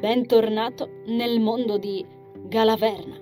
Bentornato 0.00 1.02
nel 1.08 1.40
mondo 1.40 1.76
di 1.76 2.02
Galaverna. 2.46 3.18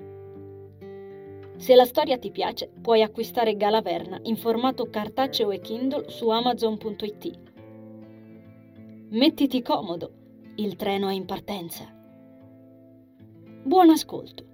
Se 1.57 1.75
la 1.75 1.85
storia 1.85 2.19
ti 2.19 2.31
piace, 2.31 2.71
puoi 2.81 3.03
acquistare 3.03 3.57
Galaverna 3.57 4.21
in 4.23 4.37
formato 4.37 4.89
cartaceo 4.89 5.51
e 5.51 5.59
Kindle 5.59 6.09
su 6.09 6.29
amazon.it. 6.29 7.41
Mettiti 9.11 9.61
comodo, 9.61 10.13
il 10.55 10.77
treno 10.77 11.09
è 11.09 11.15
in 11.15 11.25
partenza. 11.25 11.93
Buon 13.65 13.91
ascolto. 13.91 14.47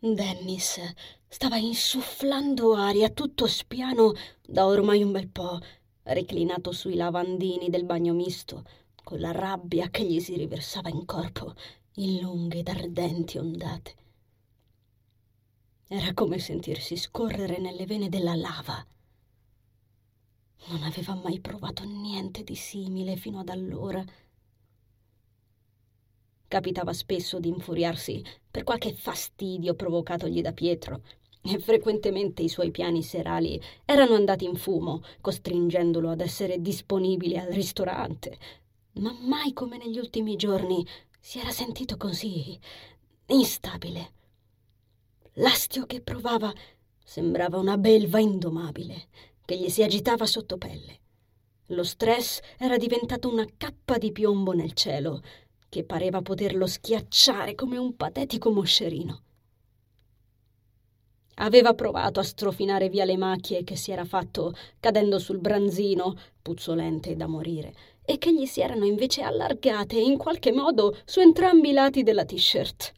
Dennis 0.00 0.80
stava 1.26 1.56
insufflando 1.56 2.74
aria 2.74 3.08
tutto 3.08 3.46
spiano 3.46 4.12
da 4.46 4.66
ormai 4.66 5.02
un 5.02 5.12
bel 5.12 5.30
po', 5.30 5.58
reclinato 6.12 6.72
sui 6.72 6.94
lavandini 6.94 7.70
del 7.70 7.84
bagno 7.84 8.12
misto, 8.12 8.64
con 9.02 9.18
la 9.20 9.32
rabbia 9.32 9.88
che 9.90 10.04
gli 10.04 10.20
si 10.20 10.36
riversava 10.36 10.88
in 10.88 11.04
corpo 11.04 11.54
in 11.94 12.20
lunghe 12.20 12.58
ed 12.58 12.68
ardenti 12.68 13.38
ondate. 13.38 13.94
Era 15.88 16.12
come 16.12 16.38
sentirsi 16.38 16.96
scorrere 16.96 17.58
nelle 17.58 17.86
vene 17.86 18.08
della 18.08 18.34
lava. 18.34 18.84
Non 20.66 20.82
aveva 20.82 21.14
mai 21.14 21.40
provato 21.40 21.84
niente 21.84 22.42
di 22.42 22.54
simile 22.54 23.16
fino 23.16 23.40
ad 23.40 23.48
allora 23.48 24.04
Capitava 26.54 26.92
spesso 26.92 27.40
di 27.40 27.48
infuriarsi 27.48 28.22
per 28.48 28.62
qualche 28.62 28.92
fastidio 28.92 29.74
provocatogli 29.74 30.40
da 30.40 30.52
Pietro, 30.52 31.02
e 31.46 31.58
frequentemente 31.58 32.42
i 32.42 32.48
suoi 32.48 32.70
piani 32.70 33.02
serali 33.02 33.60
erano 33.84 34.14
andati 34.14 34.46
in 34.46 34.56
fumo, 34.56 35.02
costringendolo 35.20 36.08
ad 36.08 36.20
essere 36.20 36.60
disponibile 36.60 37.38
al 37.38 37.48
ristorante. 37.48 38.38
Ma 38.94 39.14
mai 39.20 39.52
come 39.52 39.76
negli 39.76 39.98
ultimi 39.98 40.36
giorni 40.36 40.86
si 41.20 41.38
era 41.38 41.50
sentito 41.50 41.96
così 41.96 42.58
instabile. 43.26 44.12
L'astio 45.34 45.84
che 45.84 46.00
provava 46.00 46.52
sembrava 47.04 47.58
una 47.58 47.76
belva 47.76 48.20
indomabile 48.20 49.08
che 49.44 49.58
gli 49.58 49.68
si 49.68 49.82
agitava 49.82 50.24
sotto 50.24 50.56
pelle. 50.56 51.00
Lo 51.68 51.82
stress 51.82 52.40
era 52.58 52.78
diventato 52.78 53.30
una 53.30 53.46
cappa 53.56 53.98
di 53.98 54.12
piombo 54.12 54.52
nel 54.52 54.72
cielo 54.72 55.22
che 55.68 55.84
pareva 55.84 56.22
poterlo 56.22 56.66
schiacciare 56.66 57.54
come 57.54 57.76
un 57.76 57.96
patetico 57.96 58.50
moscerino. 58.50 59.23
Aveva 61.36 61.74
provato 61.74 62.20
a 62.20 62.22
strofinare 62.22 62.88
via 62.88 63.04
le 63.04 63.16
macchie 63.16 63.64
che 63.64 63.76
si 63.76 63.90
era 63.90 64.04
fatto 64.04 64.54
cadendo 64.80 65.18
sul 65.18 65.38
branzino, 65.38 66.14
puzzolente 66.40 67.16
da 67.16 67.26
morire, 67.26 67.74
e 68.04 68.18
che 68.18 68.32
gli 68.32 68.46
si 68.46 68.60
erano 68.60 68.84
invece 68.84 69.22
allargate 69.22 69.96
in 69.96 70.16
qualche 70.16 70.52
modo 70.52 70.96
su 71.04 71.20
entrambi 71.20 71.70
i 71.70 71.72
lati 71.72 72.02
della 72.02 72.24
t-shirt. 72.24 72.92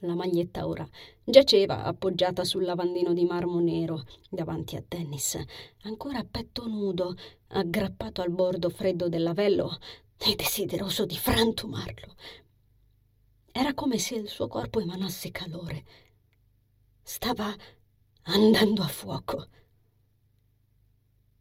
La 0.00 0.14
maglietta 0.14 0.66
ora 0.66 0.86
giaceva 1.24 1.84
appoggiata 1.84 2.44
sul 2.44 2.64
lavandino 2.64 3.14
di 3.14 3.24
marmo 3.24 3.58
nero 3.60 4.04
davanti 4.28 4.76
a 4.76 4.84
Dennis, 4.86 5.42
ancora 5.82 6.18
a 6.18 6.26
petto 6.30 6.66
nudo, 6.66 7.14
aggrappato 7.48 8.20
al 8.20 8.30
bordo 8.30 8.68
freddo 8.68 9.08
del 9.08 9.22
lavello 9.22 9.78
e 10.18 10.34
desideroso 10.34 11.06
di 11.06 11.16
frantumarlo. 11.16 12.14
Era 13.50 13.72
come 13.72 13.98
se 13.98 14.16
il 14.16 14.28
suo 14.28 14.48
corpo 14.48 14.80
emanasse 14.80 15.30
calore. 15.30 15.84
Stava 17.08 17.54
andando 18.24 18.82
a 18.82 18.88
fuoco. 18.88 19.46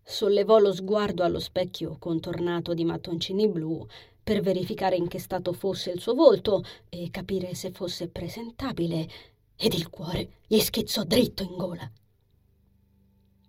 Sollevò 0.03 0.59
lo 0.59 0.71
sguardo 0.71 1.23
allo 1.23 1.39
specchio 1.39 1.97
contornato 1.97 2.75
di 2.75 2.85
mattoncini 2.85 3.49
blu 3.49 3.83
per 4.23 4.41
verificare 4.41 4.95
in 4.95 5.07
che 5.07 5.17
stato 5.17 5.53
fosse 5.53 5.89
il 5.89 5.99
suo 5.99 6.13
volto 6.13 6.63
e 6.87 7.09
capire 7.09 7.55
se 7.55 7.71
fosse 7.71 8.09
presentabile, 8.09 9.09
ed 9.55 9.73
il 9.73 9.89
cuore 9.89 10.41
gli 10.45 10.59
schizzò 10.59 11.03
dritto 11.03 11.41
in 11.41 11.57
gola. 11.57 11.91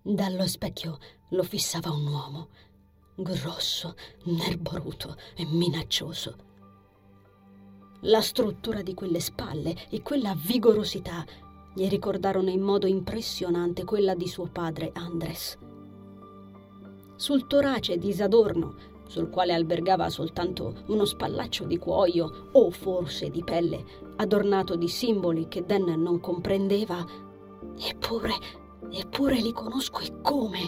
Dallo 0.00 0.46
specchio 0.46 0.98
lo 1.28 1.42
fissava 1.42 1.90
un 1.90 2.06
uomo 2.06 2.48
grosso, 3.16 3.94
nerboruto 4.22 5.18
e 5.36 5.44
minaccioso. 5.44 6.36
La 8.00 8.22
struttura 8.22 8.80
di 8.80 8.94
quelle 8.94 9.20
spalle 9.20 9.88
e 9.90 10.00
quella 10.00 10.34
vigorosità 10.34 11.26
gli 11.76 11.86
ricordarono 11.88 12.48
in 12.48 12.62
modo 12.62 12.86
impressionante 12.86 13.84
quella 13.84 14.14
di 14.14 14.26
suo 14.26 14.48
padre 14.50 14.92
Andres. 14.94 15.58
Sul 17.16 17.46
torace 17.46 17.98
disadorno, 17.98 18.76
sul 19.06 19.28
quale 19.28 19.52
albergava 19.52 20.08
soltanto 20.08 20.84
uno 20.86 21.04
spallaccio 21.04 21.64
di 21.64 21.76
cuoio 21.76 22.48
o 22.52 22.70
forse 22.70 23.28
di 23.28 23.44
pelle, 23.44 23.84
adornato 24.16 24.74
di 24.74 24.88
simboli 24.88 25.48
che 25.48 25.66
Dan 25.66 25.84
non 26.00 26.18
comprendeva, 26.18 27.04
eppure, 27.78 28.32
eppure 28.90 29.34
li 29.34 29.52
conosco 29.52 29.98
e 29.98 30.22
come? 30.22 30.60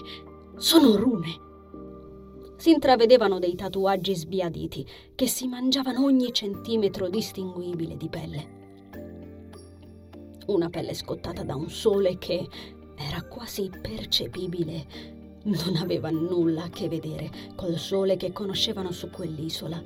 Sono 0.56 0.96
rune 0.96 1.46
si 2.58 2.72
intravedevano 2.72 3.38
dei 3.38 3.54
tatuaggi 3.54 4.16
sbiaditi 4.16 4.84
che 5.14 5.28
si 5.28 5.46
mangiavano 5.46 6.04
ogni 6.04 6.32
centimetro 6.32 7.08
distinguibile 7.08 7.96
di 7.96 8.08
pelle. 8.08 8.57
Una 10.48 10.70
pelle 10.70 10.94
scottata 10.94 11.42
da 11.42 11.54
un 11.56 11.68
sole 11.68 12.16
che 12.16 12.48
era 12.96 13.22
quasi 13.22 13.70
percepibile. 13.70 14.86
Non 15.44 15.76
aveva 15.76 16.08
nulla 16.08 16.64
a 16.64 16.68
che 16.70 16.88
vedere 16.88 17.30
col 17.54 17.76
sole 17.76 18.16
che 18.16 18.32
conoscevano 18.32 18.90
su 18.90 19.10
quell'isola. 19.10 19.82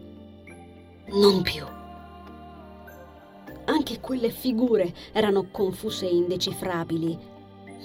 Non 1.09 1.43
più. 1.43 1.65
Anche 3.65 3.99
quelle 3.99 4.31
figure 4.31 4.95
erano 5.13 5.51
confuse 5.51 6.09
e 6.09 6.15
indecifrabili. 6.15 7.19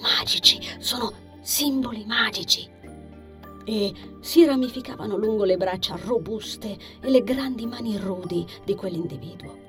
Magici, 0.00 0.60
sono 0.78 1.12
simboli 1.40 2.04
magici 2.04 2.70
e 3.64 3.92
si 4.20 4.44
ramificavano 4.44 5.16
lungo 5.16 5.42
le 5.42 5.56
braccia 5.56 5.96
robuste 5.96 6.78
e 7.00 7.10
le 7.10 7.24
grandi 7.24 7.66
mani 7.66 7.98
rudi 7.98 8.46
di 8.64 8.76
quell'individuo. 8.76 9.66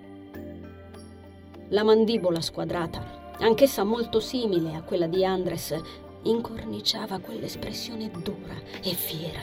La 1.71 1.83
mandibola 1.83 2.41
squadrata, 2.41 3.35
anch'essa 3.41 3.83
molto 3.83 4.19
simile 4.19 4.73
a 4.73 4.81
quella 4.81 5.05
di 5.05 5.23
Andres, 5.23 5.79
incorniciava 6.23 7.19
quell'espressione 7.19 8.09
dura 8.09 8.55
e 8.81 8.89
fiera, 8.95 9.41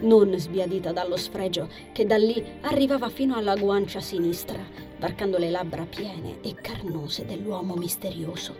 non 0.00 0.38
sbiadita 0.38 0.92
dallo 0.92 1.16
sfregio 1.16 1.70
che 1.92 2.04
da 2.04 2.18
lì 2.18 2.44
arrivava 2.60 3.08
fino 3.08 3.36
alla 3.36 3.56
guancia 3.56 4.00
sinistra, 4.00 4.62
varcando 4.98 5.38
le 5.38 5.48
labbra 5.48 5.86
piene 5.86 6.42
e 6.42 6.54
carnose 6.56 7.24
dell'uomo 7.24 7.74
misterioso. 7.74 8.54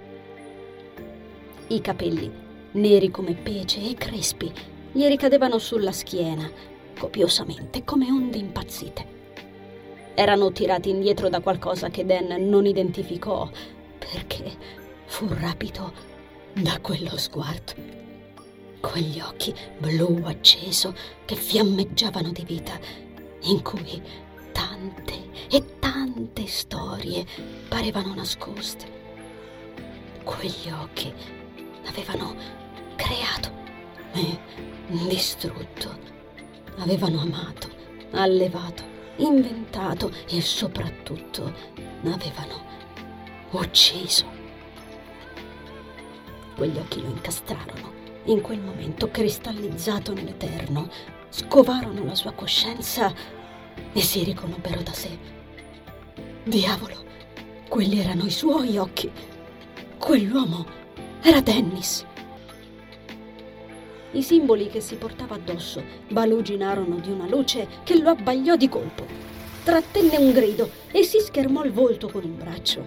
I 1.68 1.80
capelli, 1.82 2.32
neri 2.72 3.10
come 3.10 3.34
pece 3.34 3.90
e 3.90 3.94
crespi, 3.94 4.50
gli 4.90 5.04
ricadevano 5.04 5.58
sulla 5.58 5.92
schiena, 5.92 6.50
copiosamente, 6.98 7.84
come 7.84 8.10
onde 8.10 8.38
impazzite. 8.38 9.11
Erano 10.14 10.52
tirati 10.52 10.90
indietro 10.90 11.28
da 11.28 11.40
qualcosa 11.40 11.88
che 11.88 12.04
Dan 12.04 12.48
non 12.48 12.66
identificò, 12.66 13.48
perché 13.98 14.50
fu 15.06 15.26
rapito 15.28 15.92
da 16.52 16.78
quello 16.80 17.16
sguardo. 17.16 17.72
Quegli 18.80 19.20
occhi 19.20 19.54
blu 19.78 20.22
acceso 20.24 20.94
che 21.24 21.34
fiammeggiavano 21.34 22.30
di 22.30 22.44
vita, 22.44 22.78
in 23.42 23.62
cui 23.62 24.02
tante 24.52 25.30
e 25.48 25.78
tante 25.78 26.46
storie 26.46 27.24
parevano 27.68 28.14
nascoste. 28.14 29.00
Quegli 30.24 30.70
occhi 30.70 31.12
avevano 31.86 32.34
creato 32.96 33.50
me 34.14 34.38
distrutto. 35.08 36.10
Avevano 36.78 37.20
amato, 37.20 37.68
allevato, 38.12 38.82
inventato 39.26 40.12
e 40.28 40.40
soprattutto 40.40 41.52
avevano 42.04 42.64
ucciso. 43.50 44.26
Quegli 46.56 46.76
occhi 46.76 47.00
lo 47.00 47.08
incastrarono. 47.08 47.90
In 48.24 48.40
quel 48.40 48.60
momento, 48.60 49.10
cristallizzato 49.10 50.12
nell'eterno, 50.12 50.88
scovarono 51.28 52.04
la 52.04 52.14
sua 52.14 52.32
coscienza 52.32 53.12
e 53.92 54.00
si 54.00 54.22
riconobbero 54.22 54.82
da 54.82 54.92
sé. 54.92 55.18
Diavolo, 56.44 57.04
quelli 57.68 57.98
erano 58.00 58.24
i 58.24 58.30
suoi 58.30 58.76
occhi. 58.76 59.10
Quell'uomo 59.98 60.66
era 61.22 61.40
Dennis. 61.40 62.04
I 64.12 64.22
simboli 64.22 64.68
che 64.68 64.80
si 64.80 64.96
portava 64.96 65.36
addosso 65.36 65.82
baluginarono 66.08 66.96
di 66.96 67.10
una 67.10 67.26
luce 67.26 67.66
che 67.82 67.98
lo 67.98 68.10
abbagliò 68.10 68.56
di 68.56 68.68
colpo. 68.68 69.06
Trattenne 69.64 70.16
un 70.18 70.32
grido 70.32 70.70
e 70.90 71.02
si 71.02 71.18
schermò 71.18 71.64
il 71.64 71.72
volto 71.72 72.08
con 72.08 72.24
un 72.24 72.36
braccio. 72.36 72.86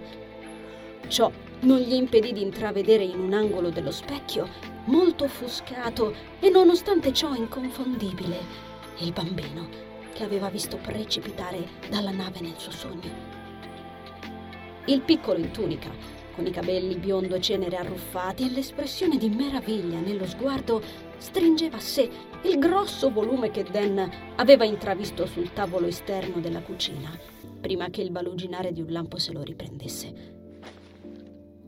Ciò 1.08 1.30
non 1.60 1.78
gli 1.78 1.94
impedì 1.94 2.32
di 2.32 2.42
intravedere 2.42 3.02
in 3.02 3.18
un 3.18 3.32
angolo 3.32 3.70
dello 3.70 3.90
specchio, 3.90 4.48
molto 4.84 5.24
offuscato 5.24 6.14
e 6.38 6.48
nonostante 6.48 7.12
ciò 7.12 7.34
inconfondibile, 7.34 8.38
il 8.98 9.12
bambino 9.12 9.68
che 10.12 10.22
aveva 10.22 10.48
visto 10.48 10.76
precipitare 10.76 11.66
dalla 11.88 12.12
nave 12.12 12.40
nel 12.40 12.54
suo 12.56 12.70
sogno. 12.70 13.34
Il 14.84 15.00
piccolo 15.00 15.38
in 15.38 15.50
tunica, 15.50 15.90
con 16.34 16.46
i 16.46 16.50
capelli 16.50 16.96
biondo 16.96 17.34
e 17.34 17.40
cenere 17.40 17.76
arruffati 17.76 18.44
e 18.44 18.50
l'espressione 18.50 19.16
di 19.16 19.28
meraviglia 19.28 19.98
nello 19.98 20.26
sguardo, 20.26 20.80
stringeva 21.18 21.76
a 21.76 21.80
sé 21.80 22.08
il 22.42 22.58
grosso 22.58 23.10
volume 23.10 23.50
che 23.50 23.64
Dan 23.64 24.34
aveva 24.36 24.64
intravisto 24.64 25.26
sul 25.26 25.52
tavolo 25.52 25.86
esterno 25.86 26.40
della 26.40 26.62
cucina, 26.62 27.18
prima 27.60 27.88
che 27.88 28.02
il 28.02 28.10
baluginare 28.10 28.72
di 28.72 28.80
un 28.80 28.92
lampo 28.92 29.18
se 29.18 29.32
lo 29.32 29.42
riprendesse. 29.42 30.34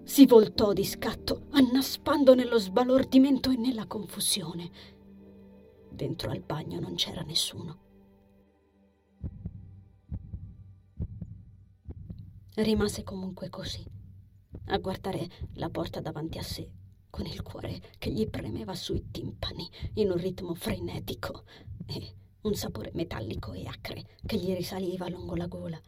Si 0.05 0.27
voltò 0.27 0.73
di 0.73 0.85
scatto, 0.85 1.47
annaspando 1.50 2.35
nello 2.35 2.59
sbalordimento 2.59 3.50
e 3.50 3.56
nella 3.56 3.87
confusione. 3.87 4.71
Dentro 5.91 6.31
al 6.31 6.41
bagno 6.41 6.81
non 6.81 6.94
c'era 6.94 7.23
nessuno. 7.23 7.87
Rimase 12.55 13.05
comunque 13.05 13.51
così, 13.51 13.85
a 14.67 14.79
guardare 14.79 15.29
la 15.55 15.69
porta 15.69 16.01
davanti 16.01 16.39
a 16.39 16.43
sé, 16.43 16.69
con 17.10 17.26
il 17.26 17.43
cuore 17.43 17.81
che 17.99 18.10
gli 18.10 18.28
premeva 18.28 18.75
sui 18.75 19.10
timpani 19.10 19.69
in 19.94 20.10
un 20.10 20.16
ritmo 20.16 20.55
frenetico 20.55 21.44
e 21.87 22.14
un 22.43 22.55
sapore 22.55 22.90
metallico 22.94 23.52
e 23.52 23.66
acre 23.66 24.05
che 24.25 24.37
gli 24.37 24.55
risaliva 24.55 25.08
lungo 25.08 25.34
la 25.34 25.46
gola. 25.46 25.81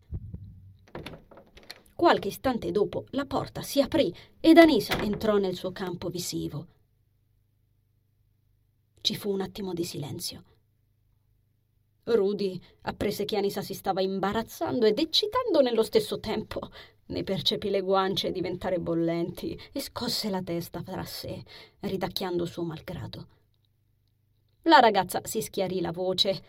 Qualche 1.95 2.29
istante 2.29 2.71
dopo 2.71 3.05
la 3.11 3.27
porta 3.27 3.63
si 3.63 3.81
aprì 3.81 4.15
ed 4.41 4.57
Anisa 4.57 5.01
entrò 5.03 5.37
nel 5.37 5.55
suo 5.55 5.71
campo 5.71 6.09
visivo. 6.09 6.67
Ci 9.03 9.17
fu 9.17 9.31
un 9.31 9.43
attimo 9.43 9.75
di 9.75 9.85
silenzio. 9.85 10.45
Rudy 12.05 12.61
apprese 12.83 13.25
che 13.25 13.37
Anisa 13.37 13.63
si 13.63 13.75
stava 13.75 14.01
imbarazzando 14.01 14.87
ed 14.87 14.99
eccitando 14.99 15.61
nello 15.61 15.83
stesso 15.83 16.19
tempo. 16.19 16.71
Ne 17.11 17.25
percepì 17.25 17.71
le 17.71 17.81
guance 17.81 18.31
diventare 18.31 18.79
bollenti 18.79 19.59
e 19.73 19.81
scosse 19.81 20.31
la 20.31 20.43
testa 20.43 20.81
fra 20.81 21.05
sé, 21.05 21.43
ridacchiando 21.81 22.45
suo 22.45 22.63
malgrado. 22.63 23.27
La 24.63 24.79
ragazza 24.79 25.21
si 25.25 25.43
schiarì 25.43 25.81
la 25.81 25.91
voce. 25.91 26.43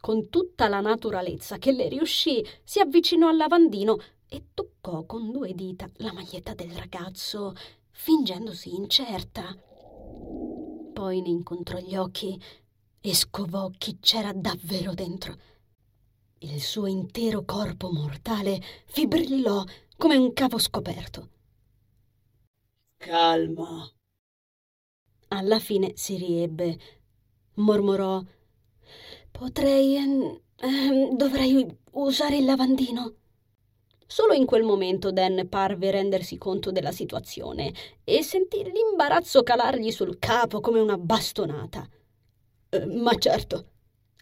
Con 0.00 0.28
tutta 0.28 0.68
la 0.68 0.80
naturalezza 0.80 1.58
che 1.58 1.72
le 1.72 1.88
riuscì, 1.88 2.46
si 2.62 2.78
avvicinò 2.78 3.28
al 3.28 3.36
lavandino 3.36 3.98
e 4.28 4.50
toccò 4.54 5.04
con 5.04 5.32
due 5.32 5.52
dita 5.52 5.88
la 5.96 6.12
maglietta 6.12 6.54
del 6.54 6.70
ragazzo, 6.70 7.52
fingendosi 7.90 8.72
incerta. 8.72 9.52
Poi 10.92 11.20
ne 11.22 11.28
incontrò 11.28 11.78
gli 11.78 11.96
occhi 11.96 12.40
e 13.00 13.14
scovò 13.14 13.68
chi 13.76 13.98
c'era 13.98 14.32
davvero 14.32 14.94
dentro. 14.94 15.36
Il 16.40 16.60
suo 16.60 16.86
intero 16.86 17.44
corpo 17.44 17.90
mortale 17.90 18.60
fibrillò 18.84 19.64
come 19.96 20.16
un 20.16 20.34
cavo 20.34 20.58
scoperto. 20.58 21.30
Calma. 22.98 23.90
Alla 25.28 25.58
fine 25.58 25.92
si 25.96 26.16
riebbe, 26.16 26.78
mormorò. 27.54 28.22
Potrei. 29.30 29.96
Eh, 29.96 30.42
eh, 30.58 31.08
dovrei 31.14 31.66
usare 31.92 32.36
il 32.36 32.44
lavandino. 32.44 33.14
Solo 34.06 34.34
in 34.34 34.44
quel 34.44 34.62
momento 34.62 35.10
Dan 35.10 35.48
parve 35.48 35.90
rendersi 35.90 36.36
conto 36.38 36.70
della 36.70 36.92
situazione 36.92 37.72
e 38.04 38.22
sentì 38.22 38.62
l'imbarazzo 38.62 39.42
calargli 39.42 39.90
sul 39.90 40.18
capo 40.18 40.60
come 40.60 40.80
una 40.80 40.98
bastonata. 40.98 41.88
Eh, 42.68 42.86
ma 42.86 43.14
certo, 43.16 43.70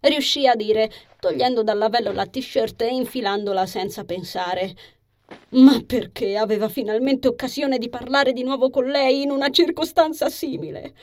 riuscì 0.00 0.46
a 0.46 0.55
dire, 0.55 0.90
togliendo 1.25 1.62
dal 1.62 1.79
lavello 1.79 2.12
la 2.12 2.26
t-shirt 2.26 2.82
e 2.82 2.94
infilandola 2.94 3.65
senza 3.65 4.05
pensare. 4.05 4.76
Ma 5.53 5.81
perché 5.81 6.37
aveva 6.37 6.69
finalmente 6.69 7.29
occasione 7.29 7.79
di 7.79 7.88
parlare 7.88 8.35
di 8.35 8.43
nuovo 8.43 8.69
con 8.69 8.85
lei 8.85 9.23
in 9.23 9.31
una 9.31 9.49
circostanza 9.49 10.29
simile? 10.29 10.94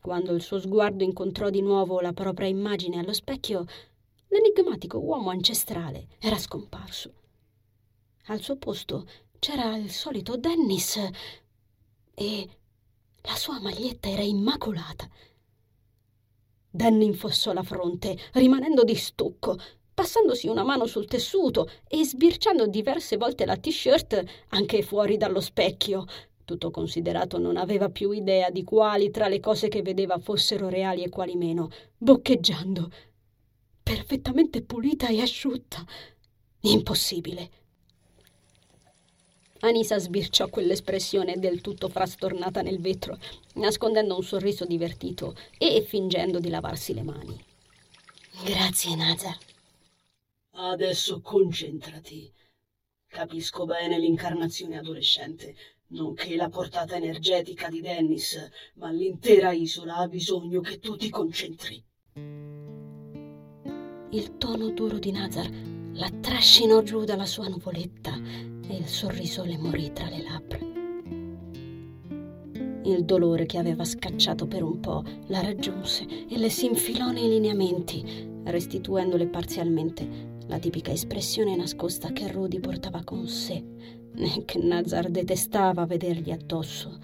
Quando 0.00 0.34
il 0.34 0.42
suo 0.42 0.58
sguardo 0.58 1.04
incontrò 1.04 1.48
di 1.48 1.62
nuovo 1.62 2.00
la 2.00 2.12
propria 2.12 2.48
immagine 2.48 2.98
allo 2.98 3.12
specchio, 3.12 3.64
l'enigmatico 4.26 4.98
uomo 4.98 5.30
ancestrale 5.30 6.08
era 6.18 6.36
scomparso. 6.36 7.12
Al 8.26 8.40
suo 8.40 8.56
posto 8.56 9.06
c'era 9.38 9.76
il 9.76 9.92
solito 9.92 10.36
Dennis 10.36 10.96
e 12.14 12.48
la 13.22 13.36
sua 13.36 13.60
maglietta 13.60 14.08
era 14.08 14.22
immacolata. 14.22 15.08
Danny 16.74 17.04
infossò 17.04 17.52
la 17.52 17.62
fronte, 17.62 18.16
rimanendo 18.32 18.82
di 18.82 18.94
stucco, 18.94 19.58
passandosi 19.92 20.48
una 20.48 20.64
mano 20.64 20.86
sul 20.86 21.06
tessuto 21.06 21.68
e 21.86 22.02
sbirciando 22.02 22.66
diverse 22.66 23.18
volte 23.18 23.44
la 23.44 23.58
t-shirt 23.58 24.24
anche 24.48 24.80
fuori 24.80 25.18
dallo 25.18 25.40
specchio. 25.40 26.06
Tutto 26.46 26.70
considerato 26.70 27.36
non 27.36 27.58
aveva 27.58 27.90
più 27.90 28.10
idea 28.10 28.48
di 28.48 28.64
quali 28.64 29.10
tra 29.10 29.28
le 29.28 29.38
cose 29.38 29.68
che 29.68 29.82
vedeva 29.82 30.18
fossero 30.18 30.70
reali 30.70 31.02
e 31.02 31.10
quali 31.10 31.36
meno, 31.36 31.68
boccheggiando. 31.98 32.90
Perfettamente 33.82 34.62
pulita 34.62 35.08
e 35.08 35.20
asciutta. 35.20 35.84
Impossibile. 36.60 37.50
Anisa 39.64 39.96
sbirciò 39.98 40.48
quell'espressione 40.48 41.38
del 41.38 41.60
tutto 41.60 41.88
frastornata 41.88 42.62
nel 42.62 42.80
vetro, 42.80 43.16
nascondendo 43.54 44.16
un 44.16 44.24
sorriso 44.24 44.64
divertito 44.64 45.36
e 45.56 45.82
fingendo 45.82 46.40
di 46.40 46.48
lavarsi 46.48 46.94
le 46.94 47.02
mani. 47.02 47.44
Grazie, 48.44 48.96
Nazar. 48.96 49.38
Adesso 50.54 51.20
concentrati. 51.20 52.32
Capisco 53.06 53.64
bene 53.64 54.00
l'incarnazione 54.00 54.78
adolescente, 54.78 55.54
nonché 55.88 56.34
la 56.34 56.48
portata 56.48 56.96
energetica 56.96 57.68
di 57.68 57.80
Dennis, 57.80 58.36
ma 58.74 58.90
l'intera 58.90 59.52
isola 59.52 59.98
ha 59.98 60.08
bisogno 60.08 60.60
che 60.60 60.80
tu 60.80 60.96
ti 60.96 61.08
concentri. 61.08 61.80
Il 64.10 64.36
tono 64.38 64.70
duro 64.70 64.98
di 64.98 65.12
Nazar 65.12 65.48
la 65.92 66.10
trascinò 66.20 66.82
giù 66.82 67.04
dalla 67.04 67.26
sua 67.26 67.46
nuvoletta 67.46 68.18
e 68.72 68.76
il 68.76 68.86
sorriso 68.86 69.44
le 69.44 69.58
morì 69.58 69.92
tra 69.92 70.08
le 70.08 70.22
labbra. 70.22 70.58
Il 72.84 73.04
dolore 73.04 73.46
che 73.46 73.58
aveva 73.58 73.84
scacciato 73.84 74.46
per 74.46 74.62
un 74.62 74.80
po' 74.80 75.04
la 75.26 75.40
raggiunse 75.42 76.06
e 76.28 76.38
le 76.38 76.48
si 76.48 76.66
infilò 76.66 77.10
nei 77.10 77.28
lineamenti, 77.28 78.30
restituendole 78.44 79.26
parzialmente 79.26 80.30
la 80.46 80.58
tipica 80.58 80.90
espressione 80.90 81.54
nascosta 81.54 82.10
che 82.12 82.30
Rudy 82.32 82.58
portava 82.58 83.04
con 83.04 83.28
sé 83.28 83.62
e 84.16 84.44
che 84.44 84.58
Nazar 84.58 85.10
detestava 85.10 85.86
vedergli 85.86 86.30
addosso. 86.30 86.98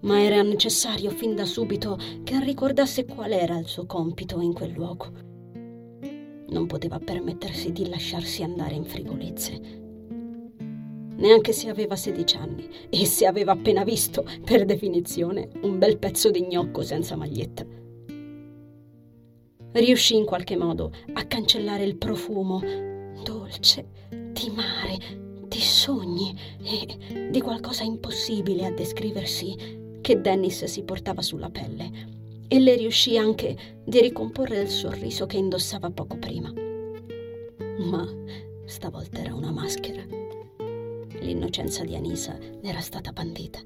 Ma 0.00 0.22
era 0.22 0.40
necessario 0.42 1.10
fin 1.10 1.34
da 1.34 1.44
subito 1.44 1.98
che 2.22 2.40
ricordasse 2.40 3.04
qual 3.04 3.32
era 3.32 3.58
il 3.58 3.66
suo 3.66 3.84
compito 3.84 4.40
in 4.40 4.52
quel 4.54 4.70
luogo. 4.70 5.10
Non 6.50 6.66
poteva 6.66 6.98
permettersi 6.98 7.72
di 7.72 7.88
lasciarsi 7.88 8.42
andare 8.42 8.74
in 8.74 8.84
frivolezze 8.84 9.86
neanche 11.18 11.52
se 11.52 11.68
aveva 11.68 11.96
16 11.96 12.36
anni 12.36 12.68
e 12.90 13.04
se 13.04 13.26
aveva 13.26 13.52
appena 13.52 13.84
visto, 13.84 14.24
per 14.44 14.64
definizione, 14.64 15.48
un 15.62 15.78
bel 15.78 15.98
pezzo 15.98 16.30
di 16.30 16.42
gnocco 16.42 16.82
senza 16.82 17.16
maglietta. 17.16 17.64
Riuscì 19.72 20.16
in 20.16 20.24
qualche 20.24 20.56
modo 20.56 20.92
a 21.12 21.24
cancellare 21.24 21.84
il 21.84 21.96
profumo 21.96 22.60
dolce 23.22 23.86
di 24.32 24.50
mare, 24.50 25.46
di 25.46 25.60
sogni 25.60 26.34
e 26.62 27.28
di 27.30 27.40
qualcosa 27.40 27.84
impossibile 27.84 28.66
a 28.66 28.72
descriversi 28.72 29.98
che 30.00 30.20
Dennis 30.20 30.64
si 30.64 30.82
portava 30.82 31.22
sulla 31.22 31.50
pelle 31.50 32.16
e 32.48 32.58
le 32.60 32.76
riuscì 32.76 33.18
anche 33.18 33.56
di 33.84 34.00
ricomporre 34.00 34.60
il 34.60 34.68
sorriso 34.68 35.26
che 35.26 35.36
indossava 35.36 35.90
poco 35.90 36.16
prima. 36.16 36.52
Ma 37.78 38.08
stavolta 38.64 39.20
era 39.20 39.34
una 39.34 39.50
maschera 39.50 40.17
l'innocenza 41.20 41.84
di 41.84 41.94
Anisa 41.94 42.36
era 42.62 42.80
stata 42.80 43.12
bandita. 43.12 43.60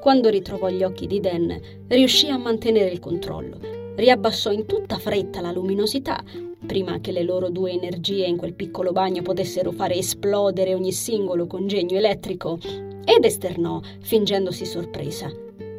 Quando 0.00 0.30
ritrovò 0.30 0.68
gli 0.70 0.82
occhi 0.82 1.06
di 1.06 1.20
Dan, 1.20 1.60
riuscì 1.88 2.28
a 2.28 2.38
mantenere 2.38 2.90
il 2.90 3.00
controllo. 3.00 3.58
Riabbassò 3.94 4.50
in 4.50 4.64
tutta 4.64 4.96
fretta 4.96 5.42
la 5.42 5.52
luminosità, 5.52 6.22
prima 6.66 7.00
che 7.00 7.12
le 7.12 7.22
loro 7.22 7.50
due 7.50 7.72
energie 7.72 8.24
in 8.24 8.38
quel 8.38 8.54
piccolo 8.54 8.92
bagno 8.92 9.20
potessero 9.20 9.72
fare 9.72 9.96
esplodere 9.96 10.74
ogni 10.74 10.92
singolo 10.92 11.46
congegno 11.46 11.98
elettrico, 11.98 12.58
ed 13.04 13.24
esternò, 13.24 13.80
fingendosi 14.00 14.64
sorpresa. 14.64 15.30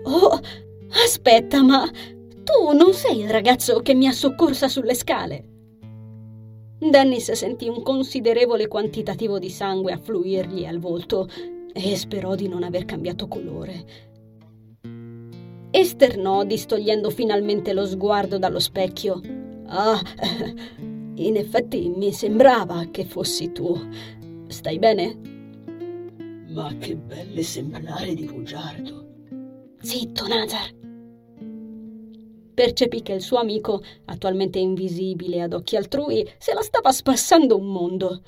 Oh, 0.04 0.40
aspetta, 1.04 1.64
ma 1.64 1.90
tu 2.44 2.76
non 2.76 2.94
sei 2.94 3.22
il 3.22 3.30
ragazzo 3.30 3.80
che 3.80 3.96
mi 3.96 4.08
ha 4.08 4.12
soccorsa 4.12 4.68
sulle 4.68 4.94
scale? 4.94 5.46
Dennis 6.90 7.32
sentì 7.34 7.68
un 7.68 7.84
considerevole 7.84 8.68
quantitativo 8.68 9.38
di 9.38 9.52
sangue 9.52 9.92
affluirgli 9.92 10.66
al 10.66 10.80
volto 10.80 11.30
e 11.74 11.96
sperò 11.96 12.34
di 12.34 12.48
non 12.48 12.64
aver 12.64 12.86
cambiato 12.86 13.28
colore. 13.28 14.10
Esternò, 15.70 16.44
distogliendo 16.44 17.12
finalmente 17.12 17.74
lo 17.74 17.86
sguardo 17.86 18.40
dallo 18.40 18.60
specchio. 18.60 19.22
Ah, 19.68 20.02
in 21.16 21.38
effetti 21.38 21.88
mi 21.96 22.12
sembrava 22.12 22.88
che 22.90 23.06
fossi 23.06 23.52
tu. 23.52 23.80
Stai 24.48 24.80
bene? 24.80 25.20
Ma 26.50 26.76
che 26.80 26.96
bell'esemplare 26.96 28.16
di 28.16 28.26
bugiardo. 28.26 29.06
Zitto, 29.82 30.28
Nazar. 30.28 30.81
Percepì 32.54 33.02
che 33.02 33.14
il 33.14 33.22
suo 33.22 33.38
amico, 33.38 33.82
attualmente 34.06 34.60
invisibile 34.60 35.42
ad 35.42 35.54
occhi 35.54 35.76
altrui, 35.76 36.30
se 36.38 36.54
la 36.54 36.62
stava 36.62 36.92
spassando 36.92 37.58
un 37.58 37.68
mondo. 37.68 38.24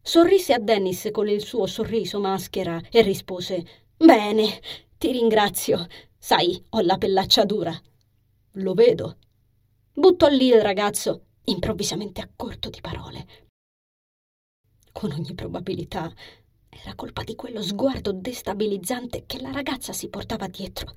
Sorrise 0.00 0.52
a 0.52 0.58
Dennis 0.58 1.08
con 1.12 1.28
il 1.28 1.42
suo 1.42 1.66
sorriso 1.66 2.20
maschera 2.20 2.80
e 2.90 3.02
rispose: 3.02 3.64
Bene, 3.96 4.60
ti 4.98 5.12
ringrazio. 5.12 5.86
Sai, 6.18 6.62
ho 6.70 6.80
la 6.80 6.98
pellaccia 6.98 7.44
dura. 7.44 7.78
Lo 8.58 8.74
vedo. 8.74 9.18
Buttò 9.92 10.28
lì 10.28 10.48
il 10.48 10.60
ragazzo, 10.60 11.26
improvvisamente 11.44 12.20
a 12.20 12.28
corto 12.34 12.68
di 12.70 12.80
parole. 12.80 13.26
Con 14.92 15.12
ogni 15.12 15.34
probabilità 15.34 16.12
era 16.68 16.94
colpa 16.94 17.22
di 17.22 17.34
quello 17.34 17.62
sguardo 17.62 18.12
destabilizzante 18.12 19.24
che 19.26 19.40
la 19.40 19.52
ragazza 19.52 19.92
si 19.92 20.08
portava 20.08 20.48
dietro. 20.48 20.94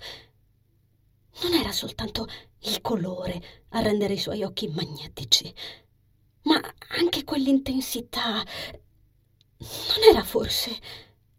Non 1.41 1.53
era 1.53 1.71
soltanto 1.71 2.27
il 2.61 2.81
colore 2.81 3.65
a 3.69 3.81
rendere 3.81 4.13
i 4.13 4.19
suoi 4.19 4.43
occhi 4.43 4.67
magnetici, 4.67 5.53
ma 6.43 6.59
anche 6.97 7.23
quell'intensità 7.23 8.43
non 9.59 10.03
era 10.09 10.23
forse 10.23 10.79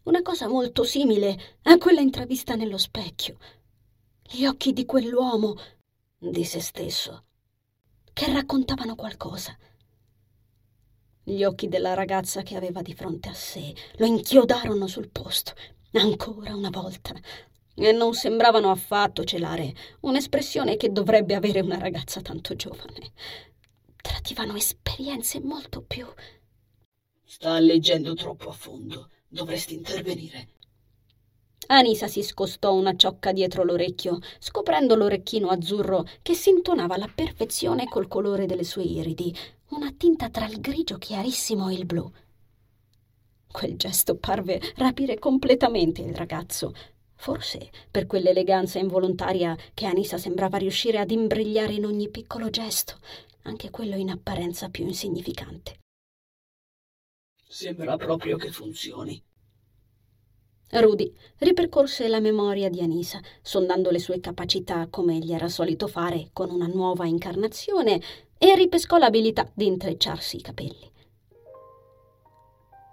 una 0.05 0.23
cosa 0.23 0.49
molto 0.49 0.85
simile 0.85 1.59
a 1.63 1.77
quella 1.79 2.01
intravista 2.01 2.55
nello 2.55 2.79
specchio? 2.79 3.39
Gli 4.23 4.45
occhi 4.47 4.73
di 4.73 4.85
quell'uomo, 4.85 5.57
di 6.19 6.45
se 6.45 6.61
stesso, 6.61 7.25
che 8.13 8.33
raccontavano 8.33 8.95
qualcosa. 8.95 9.57
Gli 11.23 11.45
occhi 11.45 11.69
della 11.69 11.95
ragazza 11.95 12.43
che 12.43 12.57
aveva 12.57 12.83
di 12.83 12.95
fronte 12.95 13.29
a 13.29 13.35
sé 13.35 13.75
lo 13.97 14.07
inchiodarono 14.07 14.87
sul 14.87 15.11
posto, 15.11 15.53
ancora 15.93 16.55
una 16.55 16.71
volta, 16.71 17.15
e 17.79 17.93
non 17.93 18.15
sembravano 18.15 18.71
affatto 18.71 19.25
celare 19.25 19.75
un'espressione 20.01 20.77
che 20.77 20.91
dovrebbe 20.91 21.35
avere 21.35 21.61
una 21.61 21.79
ragazza 21.79 22.21
tanto 22.21 22.55
giovane. 22.55 23.13
Tradivano 23.97 24.57
esperienze 24.57 25.41
molto 25.41 25.83
più 25.83 26.07
Sta 27.31 27.59
leggendo 27.59 28.15
troppo 28.15 28.49
a 28.49 28.53
fondo. 28.53 29.11
Dovresti 29.29 29.75
intervenire. 29.75 30.49
Anisa 31.67 32.09
si 32.09 32.23
scostò 32.23 32.73
una 32.73 32.97
ciocca 32.97 33.33
dietro 33.33 33.65
l'orecchio, 33.65 34.19
scoprendo 34.39 34.95
l'orecchino 34.95 35.49
azzurro 35.49 36.07
che 36.23 36.33
si 36.33 36.49
intonava 36.49 36.95
alla 36.95 37.13
perfezione 37.15 37.85
col 37.85 38.09
colore 38.09 38.47
delle 38.47 38.65
sue 38.65 38.85
iridi, 38.85 39.37
una 39.73 39.93
tinta 39.95 40.31
tra 40.31 40.47
il 40.47 40.59
grigio 40.59 40.97
chiarissimo 40.97 41.69
e 41.69 41.75
il 41.75 41.85
blu. 41.85 42.11
Quel 43.53 43.77
gesto 43.77 44.17
parve 44.17 44.59
rapire 44.77 45.19
completamente 45.19 46.01
il 46.01 46.15
ragazzo, 46.15 46.73
forse 47.19 47.71
per 47.91 48.07
quell'eleganza 48.07 48.79
involontaria 48.79 49.57
che 49.75 49.87
Anisa 49.87 50.17
sembrava 50.19 50.57
riuscire 50.57 50.99
ad 50.99 51.11
imbrigliare 51.11 51.75
in 51.75 51.85
ogni 51.85 52.09
piccolo 52.09 52.49
gesto, 52.49 52.97
anche 53.43 53.71
quello 53.71 53.97
in 53.97 54.11
apparenza 54.11 54.69
più 54.69 54.87
insignificante. 54.87 55.81
Sembra 57.47 57.97
proprio 57.97 58.37
che 58.37 58.51
funzioni. 58.51 59.23
Rudy 60.71 61.11
ripercorse 61.39 62.09
la 62.09 62.21
memoria 62.21 62.69
di 62.69 62.81
Anisa, 62.81 63.21
sondando 63.41 63.91
le 63.91 63.99
sue 63.99 64.21
capacità 64.21 64.87
come 64.89 65.17
gli 65.17 65.33
era 65.33 65.49
solito 65.49 65.87
fare 65.87 66.29
con 66.33 66.51
una 66.51 66.67
nuova 66.67 67.07
incarnazione, 67.07 68.01
e 68.37 68.55
ripescò 68.55 68.99
l'abilità 68.99 69.51
di 69.53 69.67
intrecciarsi 69.67 70.37
i 70.37 70.43
capelli. 70.43 70.93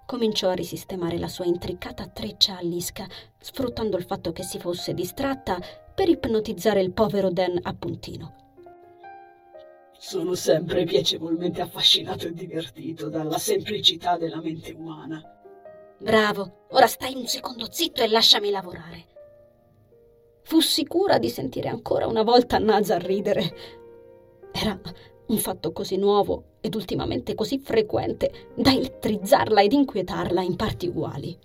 Cominciò 0.06 0.50
a 0.50 0.54
risistemare 0.54 1.18
la 1.18 1.26
sua 1.26 1.46
intricata 1.46 2.06
treccia 2.06 2.56
all'isca, 2.56 3.08
sfruttando 3.40 3.96
il 3.96 4.04
fatto 4.04 4.30
che 4.30 4.44
si 4.44 4.60
fosse 4.60 4.94
distratta 4.94 5.58
per 5.92 6.08
ipnotizzare 6.08 6.80
il 6.80 6.92
povero 6.92 7.28
Dan 7.30 7.58
a 7.60 7.74
puntino. 7.74 8.34
Sono 9.98 10.34
sempre 10.34 10.84
piacevolmente 10.84 11.60
affascinato 11.60 12.28
e 12.28 12.32
divertito 12.32 13.08
dalla 13.08 13.38
semplicità 13.38 14.16
della 14.16 14.40
mente 14.40 14.72
umana. 14.72 15.20
Bravo, 15.98 16.66
ora 16.70 16.86
stai 16.86 17.14
un 17.16 17.26
secondo 17.26 17.66
zitto 17.68 18.02
e 18.02 18.08
lasciami 18.08 18.50
lavorare. 18.50 19.06
Fu 20.42 20.60
sicura 20.60 21.18
di 21.18 21.30
sentire 21.30 21.68
ancora 21.68 22.06
una 22.06 22.22
volta 22.22 22.58
Nazar 22.58 23.02
ridere. 23.02 23.56
Era 24.52 24.78
un 25.26 25.38
fatto 25.38 25.72
così 25.72 25.96
nuovo 25.96 26.56
ed 26.60 26.74
ultimamente 26.74 27.34
così 27.34 27.58
frequente 27.58 28.50
da 28.54 28.72
elettrizzarla 28.72 29.62
ed 29.62 29.72
inquietarla 29.72 30.42
in 30.42 30.56
parti 30.56 30.86
uguali. 30.86 31.36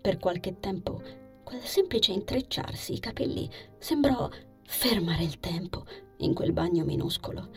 Per 0.00 0.18
qualche 0.18 0.60
tempo 0.60 1.02
quel 1.42 1.62
semplice 1.62 2.12
intrecciarsi 2.12 2.94
i 2.94 2.98
capelli 2.98 3.48
sembrò 3.78 4.28
fermare 4.64 5.22
il 5.22 5.38
tempo 5.38 5.84
in 6.18 6.34
quel 6.34 6.52
bagno 6.52 6.84
minuscolo. 6.84 7.50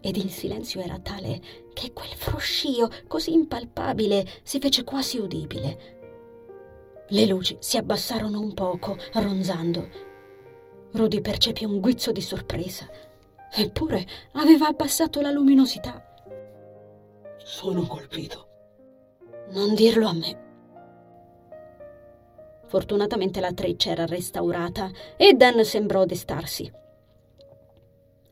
Ed 0.00 0.16
il 0.16 0.30
silenzio 0.30 0.80
era 0.80 0.98
tale 0.98 1.40
che 1.72 1.92
quel 1.92 2.12
fruscio 2.14 2.88
così 3.06 3.32
impalpabile 3.32 4.26
si 4.42 4.58
fece 4.58 4.84
quasi 4.84 5.18
udibile. 5.18 5.94
Le 7.08 7.26
luci 7.26 7.56
si 7.60 7.76
abbassarono 7.76 8.40
un 8.40 8.54
poco, 8.54 8.96
ronzando. 9.14 9.88
Rudy 10.92 11.20
percepì 11.20 11.64
un 11.64 11.80
guizzo 11.80 12.10
di 12.12 12.20
sorpresa. 12.20 12.88
Eppure 13.58 14.06
aveva 14.32 14.66
abbassato 14.66 15.22
la 15.22 15.30
luminosità. 15.30 16.04
Sono 17.38 17.86
colpito. 17.86 18.48
Non 19.52 19.74
dirlo 19.74 20.08
a 20.08 20.12
me. 20.12 20.44
Fortunatamente 22.66 23.40
la 23.40 23.52
treccia 23.52 23.92
era 23.92 24.04
restaurata 24.04 24.90
e 25.16 25.32
Dan 25.32 25.64
sembrò 25.64 26.04
destarsi. 26.04 26.70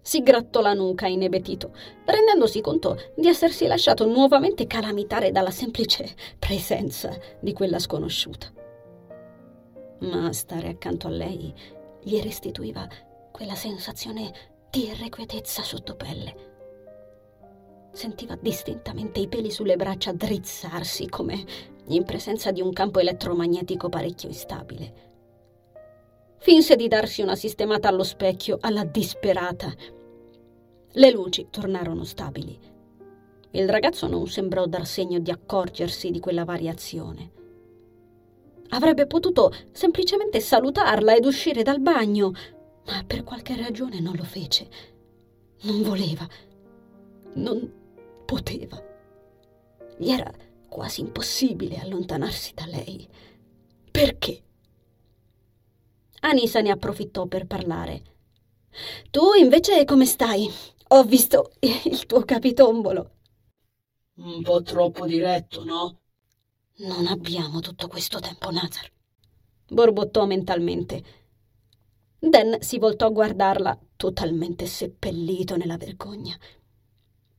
Si 0.02 0.22
grattò 0.22 0.60
la 0.60 0.74
nuca 0.74 1.06
inebetito, 1.06 1.72
rendendosi 2.04 2.60
conto 2.60 2.98
di 3.16 3.26
essersi 3.26 3.66
lasciato 3.66 4.04
nuovamente 4.04 4.66
calamitare 4.66 5.30
dalla 5.30 5.50
semplice 5.50 6.14
presenza 6.38 7.16
di 7.40 7.54
quella 7.54 7.78
sconosciuta. 7.78 8.52
Ma 10.00 10.30
stare 10.34 10.68
accanto 10.68 11.06
a 11.06 11.10
lei 11.10 11.54
gli 12.02 12.20
restituiva 12.20 12.86
quella 13.32 13.54
sensazione 13.54 14.52
di 14.74 14.88
irrequietezza 14.88 15.62
sotto 15.62 15.94
pelle. 15.94 16.34
Sentiva 17.92 18.36
distintamente 18.40 19.20
i 19.20 19.28
peli 19.28 19.52
sulle 19.52 19.76
braccia 19.76 20.10
drizzarsi 20.10 21.08
come 21.08 21.44
in 21.86 22.02
presenza 22.02 22.50
di 22.50 22.60
un 22.60 22.72
campo 22.72 22.98
elettromagnetico 22.98 23.88
parecchio 23.88 24.28
instabile. 24.28 25.12
Finse 26.38 26.74
di 26.74 26.88
darsi 26.88 27.22
una 27.22 27.36
sistemata 27.36 27.86
allo 27.86 28.02
specchio 28.02 28.58
alla 28.60 28.82
disperata. 28.82 29.72
Le 30.90 31.10
luci 31.12 31.46
tornarono 31.50 32.02
stabili. 32.02 32.58
Il 33.52 33.68
ragazzo 33.68 34.08
non 34.08 34.26
sembrò 34.26 34.66
dar 34.66 34.86
segno 34.86 35.20
di 35.20 35.30
accorgersi 35.30 36.10
di 36.10 36.18
quella 36.18 36.44
variazione. 36.44 37.30
Avrebbe 38.70 39.06
potuto 39.06 39.52
semplicemente 39.70 40.40
salutarla 40.40 41.14
ed 41.14 41.26
uscire 41.26 41.62
dal 41.62 41.80
bagno, 41.80 42.32
ma 42.86 43.02
per 43.04 43.24
qualche 43.24 43.56
ragione 43.56 44.00
non 44.00 44.14
lo 44.16 44.24
fece. 44.24 44.68
Non 45.62 45.82
voleva. 45.82 46.28
Non 47.34 47.72
poteva. 48.24 48.82
Gli 49.96 50.10
era 50.10 50.30
quasi 50.68 51.00
impossibile 51.00 51.78
allontanarsi 51.78 52.52
da 52.54 52.66
lei. 52.66 53.08
Perché? 53.90 54.42
Anisa 56.20 56.60
ne 56.60 56.70
approfittò 56.70 57.26
per 57.26 57.46
parlare. 57.46 58.02
Tu 59.10 59.34
invece 59.34 59.84
come 59.84 60.04
stai? 60.04 60.50
Ho 60.88 61.04
visto 61.04 61.52
il 61.60 62.06
tuo 62.06 62.24
capitombolo. 62.24 63.10
Un 64.16 64.42
po' 64.42 64.62
troppo 64.62 65.06
diretto, 65.06 65.64
no? 65.64 66.00
Non 66.78 67.06
abbiamo 67.06 67.60
tutto 67.60 67.88
questo 67.88 68.20
tempo, 68.20 68.50
Nazar. 68.50 68.90
Borbottò 69.68 70.26
mentalmente. 70.26 71.23
Dan 72.26 72.56
si 72.60 72.78
voltò 72.78 73.04
a 73.04 73.10
guardarla, 73.10 73.78
totalmente 73.96 74.64
seppellito 74.64 75.56
nella 75.56 75.76
vergogna. 75.76 76.34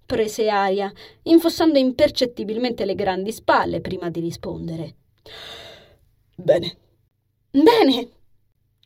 Prese 0.05 0.47
aria, 0.47 0.93
infossando 1.23 1.79
impercettibilmente 1.79 2.85
le 2.85 2.93
grandi 2.93 3.31
spalle 3.31 3.81
prima 3.81 4.11
di 4.11 4.19
rispondere. 4.19 4.95
Bene. 6.35 6.77
Bene, 7.49 8.09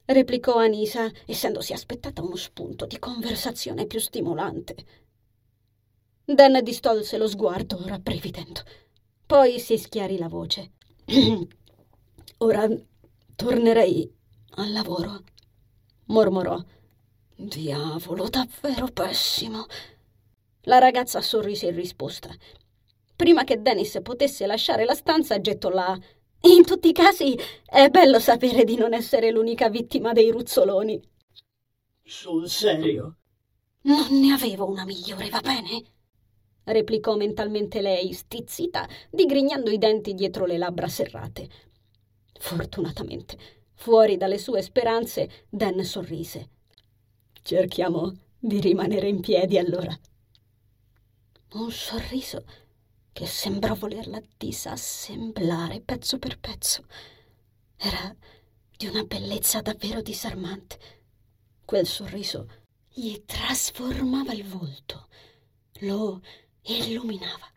replicò 0.05 0.55
Anisa, 0.55 1.11
essendosi 1.25 1.73
aspettata 1.73 2.21
uno 2.21 2.37
spunto 2.37 2.85
di 2.85 2.97
conversazione 2.97 3.85
più 3.85 3.99
stimolante. 3.99 4.75
Dan 6.23 6.63
distolse 6.63 7.17
lo 7.17 7.27
sguardo, 7.27 7.77
rabbrividendo. 7.85 8.61
Poi 9.25 9.59
si 9.59 9.77
schiarì 9.77 10.17
la 10.17 10.29
voce. 10.29 10.71
Ora 12.37 12.69
tornerei 13.35 14.09
al 14.51 14.71
lavoro, 14.71 15.23
mormorò. 16.09 16.61
Diavolo, 17.35 18.29
davvero 18.29 18.87
pessimo. 18.87 19.65
La 20.63 20.77
ragazza 20.77 21.21
sorrise 21.21 21.67
in 21.67 21.75
risposta. 21.75 22.29
Prima 23.15 23.43
che 23.43 23.61
Dennis 23.61 23.99
potesse 24.03 24.45
lasciare 24.45 24.85
la 24.85 24.93
stanza, 24.93 25.39
gettò 25.41 25.69
là. 25.69 25.97
In 26.41 26.65
tutti 26.65 26.89
i 26.89 26.93
casi 26.93 27.37
è 27.65 27.89
bello 27.89 28.19
sapere 28.19 28.63
di 28.63 28.75
non 28.75 28.93
essere 28.93 29.31
l'unica 29.31 29.69
vittima 29.69 30.13
dei 30.13 30.31
ruzzoloni. 30.31 31.01
Sul 32.03 32.49
serio? 32.49 33.17
Non 33.81 34.19
ne 34.19 34.33
avevo 34.33 34.69
una 34.69 34.85
migliore, 34.85 35.29
va 35.29 35.41
bene? 35.41 35.83
replicò 36.71 37.15
mentalmente 37.15 37.81
lei, 37.81 38.13
stizzita, 38.13 38.87
digrignando 39.09 39.71
i 39.71 39.77
denti 39.77 40.13
dietro 40.13 40.45
le 40.45 40.57
labbra 40.57 40.87
serrate. 40.87 41.49
Fortunatamente, 42.39 43.37
fuori 43.79 44.17
dalle 44.17 44.37
sue 44.37 44.61
speranze, 44.61 45.45
Dan 45.47 45.81
sorrise. 45.85 46.49
Cerchiamo 47.41 48.13
di 48.37 48.59
rimanere 48.59 49.07
in 49.07 49.21
piedi 49.21 49.57
allora. 49.57 49.97
Un 51.53 51.71
sorriso 51.71 52.43
che 53.13 53.25
sembrò 53.25 53.75
volerla 53.75 54.21
disassemblare 54.37 55.79
pezzo 55.79 56.19
per 56.19 56.39
pezzo. 56.39 56.83
Era 57.77 58.13
di 58.75 58.87
una 58.87 59.03
bellezza 59.03 59.61
davvero 59.61 60.01
disarmante. 60.01 60.77
Quel 61.63 61.87
sorriso 61.87 62.49
gli 62.89 63.23
trasformava 63.25 64.33
il 64.33 64.45
volto, 64.45 65.07
lo 65.79 66.21
illuminava. 66.63 67.47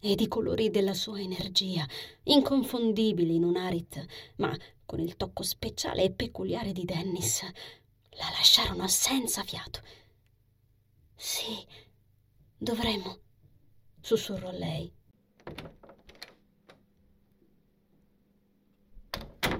Ed 0.00 0.20
i 0.20 0.28
colori 0.28 0.68
della 0.68 0.94
sua 0.94 1.18
energia, 1.18 1.86
inconfondibili 2.24 3.36
in 3.36 3.44
un 3.44 3.56
Arit, 3.56 4.04
ma 4.36 4.54
con 4.88 5.00
il 5.00 5.18
tocco 5.18 5.42
speciale 5.42 6.02
e 6.02 6.12
peculiare 6.12 6.72
di 6.72 6.86
Dennis, 6.86 7.42
la 7.42 8.30
lasciarono 8.30 8.88
senza 8.88 9.42
fiato. 9.42 9.82
Sì, 11.14 11.62
dovremmo, 12.56 13.18
sussurrò 14.00 14.50
lei. 14.50 14.90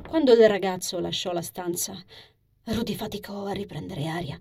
Quando 0.09 0.33
il 0.33 0.49
ragazzo 0.49 0.99
lasciò 0.99 1.33
la 1.33 1.43
stanza, 1.43 2.03
Rudy 2.65 2.95
faticò 2.95 3.45
a 3.45 3.53
riprendere 3.53 4.07
aria. 4.07 4.39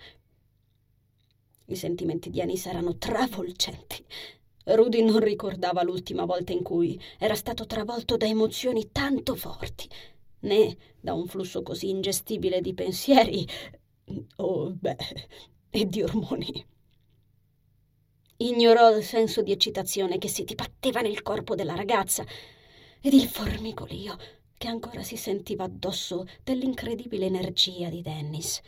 I 1.65 1.75
sentimenti 1.75 2.29
di 2.29 2.39
Anisa 2.39 2.69
erano 2.69 2.95
travolgenti. 2.95 4.05
Rudy 4.63 5.03
non 5.03 5.19
ricordava 5.19 5.83
l'ultima 5.83 6.23
volta 6.23 6.53
in 6.53 6.63
cui 6.63 6.97
era 7.19 7.35
stato 7.35 7.65
travolto 7.65 8.15
da 8.15 8.25
emozioni 8.25 8.93
tanto 8.93 9.35
forti, 9.35 9.89
né 10.39 10.77
da 10.99 11.13
un 11.13 11.27
flusso 11.27 11.63
così 11.63 11.89
ingestibile 11.89 12.61
di 12.61 12.73
pensieri, 12.73 13.47
o 14.37 14.71
beh, 14.71 14.97
e 15.69 15.85
di 15.85 16.01
ormoni. 16.01 16.65
Ignorò 18.37 18.95
il 18.95 19.03
senso 19.03 19.41
di 19.41 19.51
eccitazione 19.51 20.19
che 20.19 20.27
si 20.27 20.43
dibatteva 20.43 21.01
nel 21.01 21.23
corpo 21.23 21.55
della 21.55 21.75
ragazza 21.75 22.23
ed 23.01 23.13
il 23.13 23.27
formicolio 23.27 24.15
che 24.57 24.67
ancora 24.67 25.03
si 25.03 25.17
sentiva 25.17 25.63
addosso 25.63 26.25
dell'incredibile 26.43 27.25
energia 27.25 27.89
di 27.89 28.01
Dennis. 28.01 28.61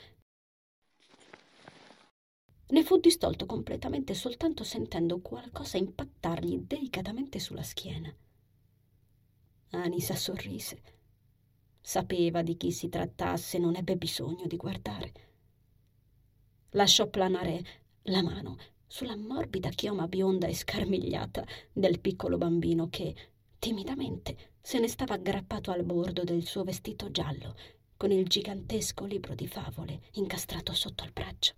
Ne 2.72 2.84
fu 2.84 3.00
distolto 3.00 3.46
completamente 3.48 4.14
soltanto 4.14 4.64
sentendo 4.64 5.20
qualcosa 5.22 5.78
impattargli 5.78 6.60
delicatamente 6.60 7.40
sulla 7.40 7.64
schiena. 7.64 8.16
Anisa 9.72 10.16
sorrise. 10.16 10.99
Sapeva 11.90 12.44
di 12.44 12.56
chi 12.56 12.72
si 12.72 12.88
trattasse, 12.88 13.58
non 13.58 13.76
ebbe 13.76 13.96
bisogno 13.96 14.46
di 14.46 14.58
guardare. 14.58 15.12
Lasciò 16.74 17.08
planare 17.08 17.64
la 18.04 18.22
mano 18.22 18.58
sulla 18.86 19.16
morbida 19.16 19.70
chioma 19.70 20.08
bionda 20.08 20.46
e 20.46 20.54
scarmigliata 20.54 21.44
del 21.74 22.00
piccolo 22.00 22.38
bambino 22.38 22.90
che, 22.92 23.16
timidamente, 23.58 24.52
se 24.62 24.78
ne 24.78 24.88
stava 24.88 25.16
aggrappato 25.16 25.72
al 25.72 25.84
bordo 25.84 26.24
del 26.24 26.46
suo 26.46 26.64
vestito 26.64 27.10
giallo, 27.10 27.56
con 27.98 28.12
il 28.12 28.28
gigantesco 28.28 29.06
libro 29.06 29.34
di 29.34 29.48
favole 29.48 30.02
incastrato 30.12 30.74
sotto 30.74 31.04
il 31.04 31.12
braccio. 31.12 31.54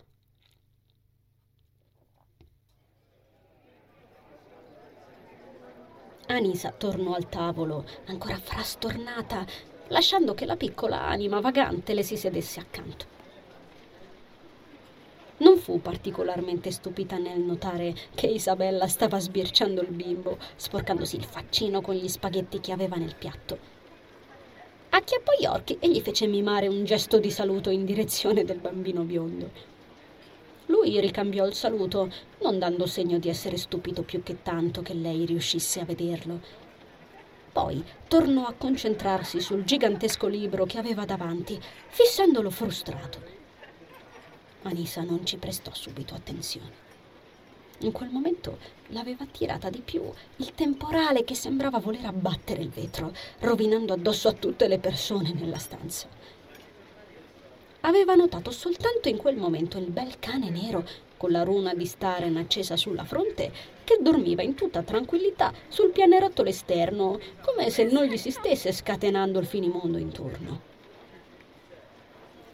Anisa 6.28 6.72
tornò 6.72 7.16
al 7.16 7.28
tavolo, 7.28 7.86
ancora 8.06 8.40
frastornata, 8.40 9.46
lasciando 9.92 10.34
che 10.34 10.46
la 10.46 10.56
piccola 10.56 11.06
anima 11.06 11.40
vagante 11.40 11.94
le 11.94 12.04
si 12.04 12.18
sedesse 12.18 12.60
accanto. 12.60 13.06
Non 15.38 15.58
fu 15.58 15.82
particolarmente 15.82 16.72
stupita 16.72 17.18
nel 17.18 17.40
notare 17.40 17.94
che 18.14 18.28
Isabella 18.28 18.88
stava 18.88 19.20
sbirciando 19.20 19.82
il 19.82 19.92
bimbo, 19.92 20.38
sporcandosi 20.56 21.16
il 21.16 21.24
faccino 21.24 21.82
con 21.82 21.96
gli 21.96 22.08
spaghetti 22.08 22.60
che 22.60 22.72
aveva 22.72 22.96
nel 22.96 23.16
piatto. 23.16 23.80
Acchiappò 24.90 25.32
gli 25.40 25.46
occhi 25.46 25.78
e 25.80 25.90
gli 25.90 26.02
fece 26.02 26.28
mimare 26.28 26.68
un 26.68 26.84
gesto 26.84 27.18
di 27.18 27.32
saluto 27.32 27.70
in 27.70 27.86
direzione 27.86 28.44
del 28.44 28.60
bambino 28.60 29.04
biondo. 29.04 29.50
Lui 30.68 31.00
ricambiò 31.00 31.46
il 31.48 31.54
saluto, 31.54 32.10
non 32.42 32.60
dando 32.60 32.86
segno 32.86 33.18
di 33.18 33.28
essere 33.28 33.58
stupito 33.58 34.04
più 34.04 34.22
che 34.24 34.42
tanto 34.42 34.82
che 34.82 34.94
lei 34.94 35.26
riuscisse 35.26 35.80
a 35.80 35.86
vederlo. 35.86 36.61
Poi 37.52 37.84
tornò 38.08 38.46
a 38.46 38.54
concentrarsi 38.58 39.42
sul 39.42 39.64
gigantesco 39.64 40.28
libro 40.28 40.66
che 40.66 40.78
aveva 40.78 41.06
davanti, 41.06 41.60
fissandolo 41.88 42.50
frustrato. 42.50 43.20
Anisa 44.64 45.02
non 45.02 45.26
ci 45.26 45.38
prestò 45.38 45.72
subito 45.74 46.14
attenzione. 46.14 46.90
In 47.80 47.92
quel 47.92 48.10
momento 48.10 48.60
l'aveva 48.88 49.24
attirata 49.24 49.70
di 49.70 49.82
più 49.82 50.04
il 50.38 50.54
temporale 50.54 51.24
che 51.24 51.36
sembrava 51.36 51.80
voler 51.80 52.06
abbattere 52.06 52.62
il 52.62 52.70
vetro, 52.70 53.12
rovinando 53.40 53.94
addosso 53.94 54.28
a 54.28 54.34
tutte 54.34 54.68
le 54.68 54.78
persone 54.78 55.34
nella 55.34 55.58
stanza 55.58 56.08
aveva 57.82 58.16
notato 58.16 58.52
soltanto 58.52 59.10
in 59.10 59.18
quel 59.18 59.38
momento 59.38 59.78
il 59.78 59.90
bel 59.90 60.20
cane 60.20 60.50
nero 60.50 60.86
con 61.22 61.30
la 61.30 61.44
runa 61.44 61.76
di 61.76 61.86
Staren 61.86 62.36
accesa 62.38 62.76
sulla 62.76 63.04
fronte 63.04 63.52
che 63.84 64.00
dormiva 64.02 64.42
in 64.42 64.56
tutta 64.56 64.82
tranquillità 64.82 65.54
sul 65.68 65.92
pianerottolo 65.92 66.50
esterno, 66.50 67.20
come 67.46 67.70
se 67.70 67.84
non 67.84 68.06
gli 68.06 68.18
si 68.18 68.32
stesse 68.32 68.72
scatenando 68.72 69.38
il 69.38 69.46
finimondo 69.46 70.00
intorno. 70.00 70.62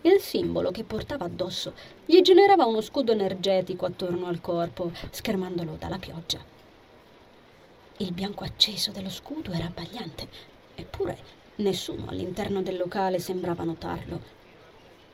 Il 0.02 0.20
simbolo 0.20 0.72
che 0.72 0.84
portava 0.84 1.24
addosso 1.24 1.76
gli 2.06 2.20
generava 2.20 2.66
uno 2.66 2.82
scudo 2.82 3.14
energetico 3.14 3.86
attorno 3.86 4.26
al 4.26 4.42
corpo, 4.42 4.92
schermandolo 5.12 5.78
dalla 5.80 5.98
pioggia. 5.98 6.44
Il 8.00 8.12
bianco 8.12 8.44
acceso 8.44 8.92
dello 8.92 9.10
scudo 9.10 9.54
era 9.54 9.68
abbagliante, 9.68 10.28
eppure 10.76 11.18
nessuno 11.56 12.08
all'interno 12.10 12.62
del 12.62 12.76
locale 12.76 13.20
sembrava 13.20 13.64
notarlo 13.64 14.37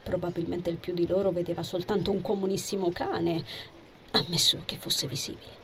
Probabilmente 0.03 0.69
il 0.69 0.77
più 0.77 0.93
di 0.93 1.07
loro 1.07 1.31
vedeva 1.31 1.63
soltanto 1.63 2.11
un 2.11 2.21
comunissimo 2.21 2.91
cane, 2.91 3.43
ammesso 4.11 4.61
che 4.65 4.77
fosse 4.77 5.07
visibile. 5.07 5.61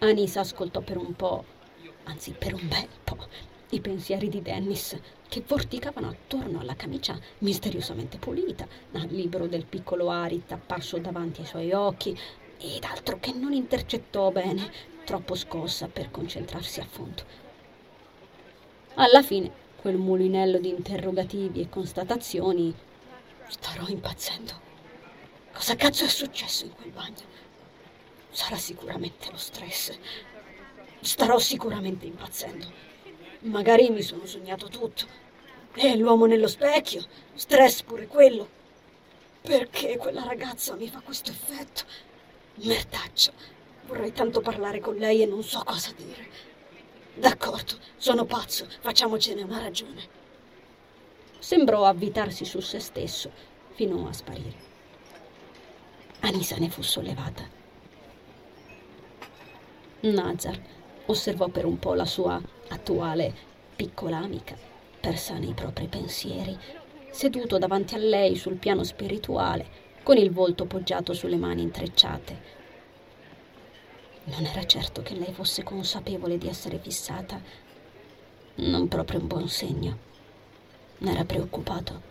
Anisa 0.00 0.40
ascoltò 0.40 0.80
per 0.80 0.96
un 0.98 1.14
po', 1.14 1.44
anzi 2.04 2.32
per 2.32 2.54
un 2.54 2.68
bel 2.68 2.88
po', 3.04 3.26
i 3.70 3.80
pensieri 3.80 4.28
di 4.28 4.42
Dennis 4.42 4.98
che 5.28 5.42
vorticavano 5.46 6.08
attorno 6.08 6.60
alla 6.60 6.76
camicia 6.76 7.18
misteriosamente 7.38 8.18
pulita, 8.18 8.66
al 8.92 9.06
libro 9.08 9.46
del 9.46 9.64
piccolo 9.64 10.10
Arit 10.10 10.52
apparso 10.52 10.98
davanti 10.98 11.40
ai 11.40 11.46
suoi 11.46 11.72
occhi 11.72 12.18
ed 12.58 12.84
altro 12.84 13.18
che 13.18 13.32
non 13.32 13.52
intercettò 13.52 14.30
bene, 14.30 14.70
troppo 15.04 15.34
scossa 15.34 15.88
per 15.88 16.10
concentrarsi 16.10 16.80
a 16.80 16.84
fondo. 16.84 17.22
Alla 18.94 19.22
fine 19.22 19.61
quel 19.82 19.96
mulinello 19.96 20.58
di 20.58 20.68
interrogativi 20.68 21.60
e 21.60 21.68
constatazioni, 21.68 22.72
starò 23.48 23.88
impazzendo. 23.88 24.52
Cosa 25.52 25.74
cazzo 25.74 26.04
è 26.04 26.08
successo 26.08 26.64
in 26.64 26.72
quel 26.72 26.92
bagno? 26.92 27.24
Sarà 28.30 28.56
sicuramente 28.56 29.28
lo 29.32 29.36
stress. 29.36 29.98
Starò 31.00 31.36
sicuramente 31.40 32.06
impazzendo. 32.06 32.70
Magari 33.40 33.90
mi 33.90 34.02
sono 34.02 34.24
sognato 34.24 34.68
tutto. 34.68 35.04
E 35.74 35.96
l'uomo 35.96 36.26
nello 36.26 36.46
specchio, 36.46 37.04
stress 37.34 37.82
pure 37.82 38.06
quello. 38.06 38.48
Perché 39.40 39.96
quella 39.96 40.22
ragazza 40.22 40.76
mi 40.76 40.86
fa 40.86 41.00
questo 41.00 41.32
effetto? 41.32 41.82
Merdaccia, 42.54 43.32
vorrei 43.86 44.12
tanto 44.12 44.40
parlare 44.42 44.78
con 44.78 44.94
lei 44.94 45.22
e 45.22 45.26
non 45.26 45.42
so 45.42 45.60
cosa 45.64 45.90
dire. 45.96 46.51
D'accordo, 47.14 47.74
sono 47.96 48.24
pazzo, 48.24 48.66
facciamocene 48.80 49.42
una 49.42 49.58
ragione. 49.58 50.20
Sembrò 51.38 51.84
avvitarsi 51.84 52.44
su 52.46 52.60
se 52.60 52.78
stesso 52.78 53.30
fino 53.74 54.08
a 54.08 54.12
sparire. 54.12 54.70
Anisa 56.20 56.56
ne 56.56 56.70
fu 56.70 56.80
sollevata. 56.82 57.42
Nazar 60.00 60.58
osservò 61.06 61.48
per 61.48 61.66
un 61.66 61.78
po' 61.78 61.94
la 61.94 62.06
sua 62.06 62.40
attuale 62.68 63.34
piccola 63.76 64.18
amica, 64.18 64.56
persa 64.98 65.36
nei 65.36 65.52
propri 65.52 65.88
pensieri, 65.88 66.56
seduto 67.10 67.58
davanti 67.58 67.94
a 67.94 67.98
lei 67.98 68.36
sul 68.36 68.56
piano 68.56 68.84
spirituale, 68.84 69.80
con 70.02 70.16
il 70.16 70.30
volto 70.30 70.64
poggiato 70.64 71.12
sulle 71.12 71.36
mani 71.36 71.62
intrecciate. 71.62 72.60
Non 74.24 74.44
era 74.44 74.64
certo 74.64 75.02
che 75.02 75.14
lei 75.14 75.32
fosse 75.32 75.64
consapevole 75.64 76.38
di 76.38 76.48
essere 76.48 76.78
fissata. 76.78 77.40
Non 78.54 78.86
proprio 78.86 79.18
un 79.18 79.26
buon 79.26 79.48
segno. 79.48 79.98
N'era 80.98 81.24
preoccupato. 81.24 82.10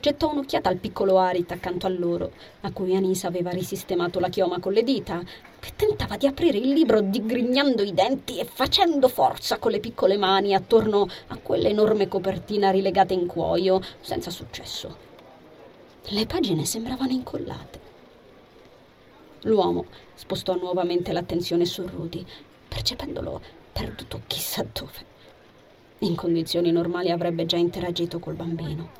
Gettò 0.00 0.30
un'occhiata 0.30 0.68
al 0.68 0.76
piccolo 0.76 1.18
Arit 1.18 1.50
accanto 1.50 1.86
a 1.86 1.90
loro, 1.90 2.32
a 2.60 2.72
cui 2.72 2.94
Anisa 2.94 3.26
aveva 3.26 3.50
risistemato 3.50 4.20
la 4.20 4.28
chioma 4.28 4.60
con 4.60 4.72
le 4.72 4.84
dita, 4.84 5.20
che 5.58 5.72
tentava 5.74 6.16
di 6.16 6.26
aprire 6.26 6.58
il 6.58 6.68
libro 6.68 7.00
digrignando 7.00 7.82
i 7.82 7.94
denti 7.94 8.38
e 8.38 8.44
facendo 8.44 9.08
forza 9.08 9.58
con 9.58 9.72
le 9.72 9.80
piccole 9.80 10.16
mani 10.16 10.54
attorno 10.54 11.08
a 11.28 11.38
quell'enorme 11.38 12.06
copertina 12.06 12.70
rilegata 12.70 13.12
in 13.12 13.26
cuoio, 13.26 13.80
senza 14.00 14.30
successo. 14.30 14.96
Le 16.10 16.26
pagine 16.26 16.64
sembravano 16.64 17.12
incollate. 17.12 17.87
L'uomo 19.42 19.86
spostò 20.14 20.56
nuovamente 20.56 21.12
l'attenzione 21.12 21.64
su 21.64 21.86
Rudy, 21.86 22.24
percependolo 22.66 23.40
perduto 23.72 24.22
chissà 24.26 24.66
dove. 24.72 25.06
In 26.00 26.16
condizioni 26.16 26.72
normali 26.72 27.10
avrebbe 27.10 27.46
già 27.46 27.56
interagito 27.56 28.18
col 28.18 28.34
bambino. 28.34 28.90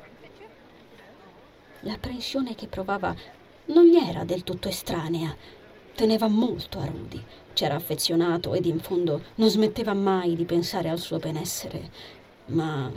L'apprensione 1.81 2.55
che 2.55 2.67
provava 2.67 3.15
non 3.65 3.85
gli 3.85 3.95
era 3.95 4.23
del 4.23 4.43
tutto 4.43 4.69
estranea. 4.69 5.35
Teneva 5.95 6.27
molto 6.27 6.79
a 6.79 6.85
Rudy, 6.85 7.21
c'era 7.53 7.75
affezionato 7.75 8.53
ed 8.53 8.65
in 8.65 8.79
fondo 8.79 9.21
non 9.35 9.49
smetteva 9.49 9.93
mai 9.93 10.35
di 10.35 10.45
pensare 10.45 10.89
al 10.89 10.99
suo 10.99 11.19
benessere. 11.19 11.89
Ma 12.47 12.89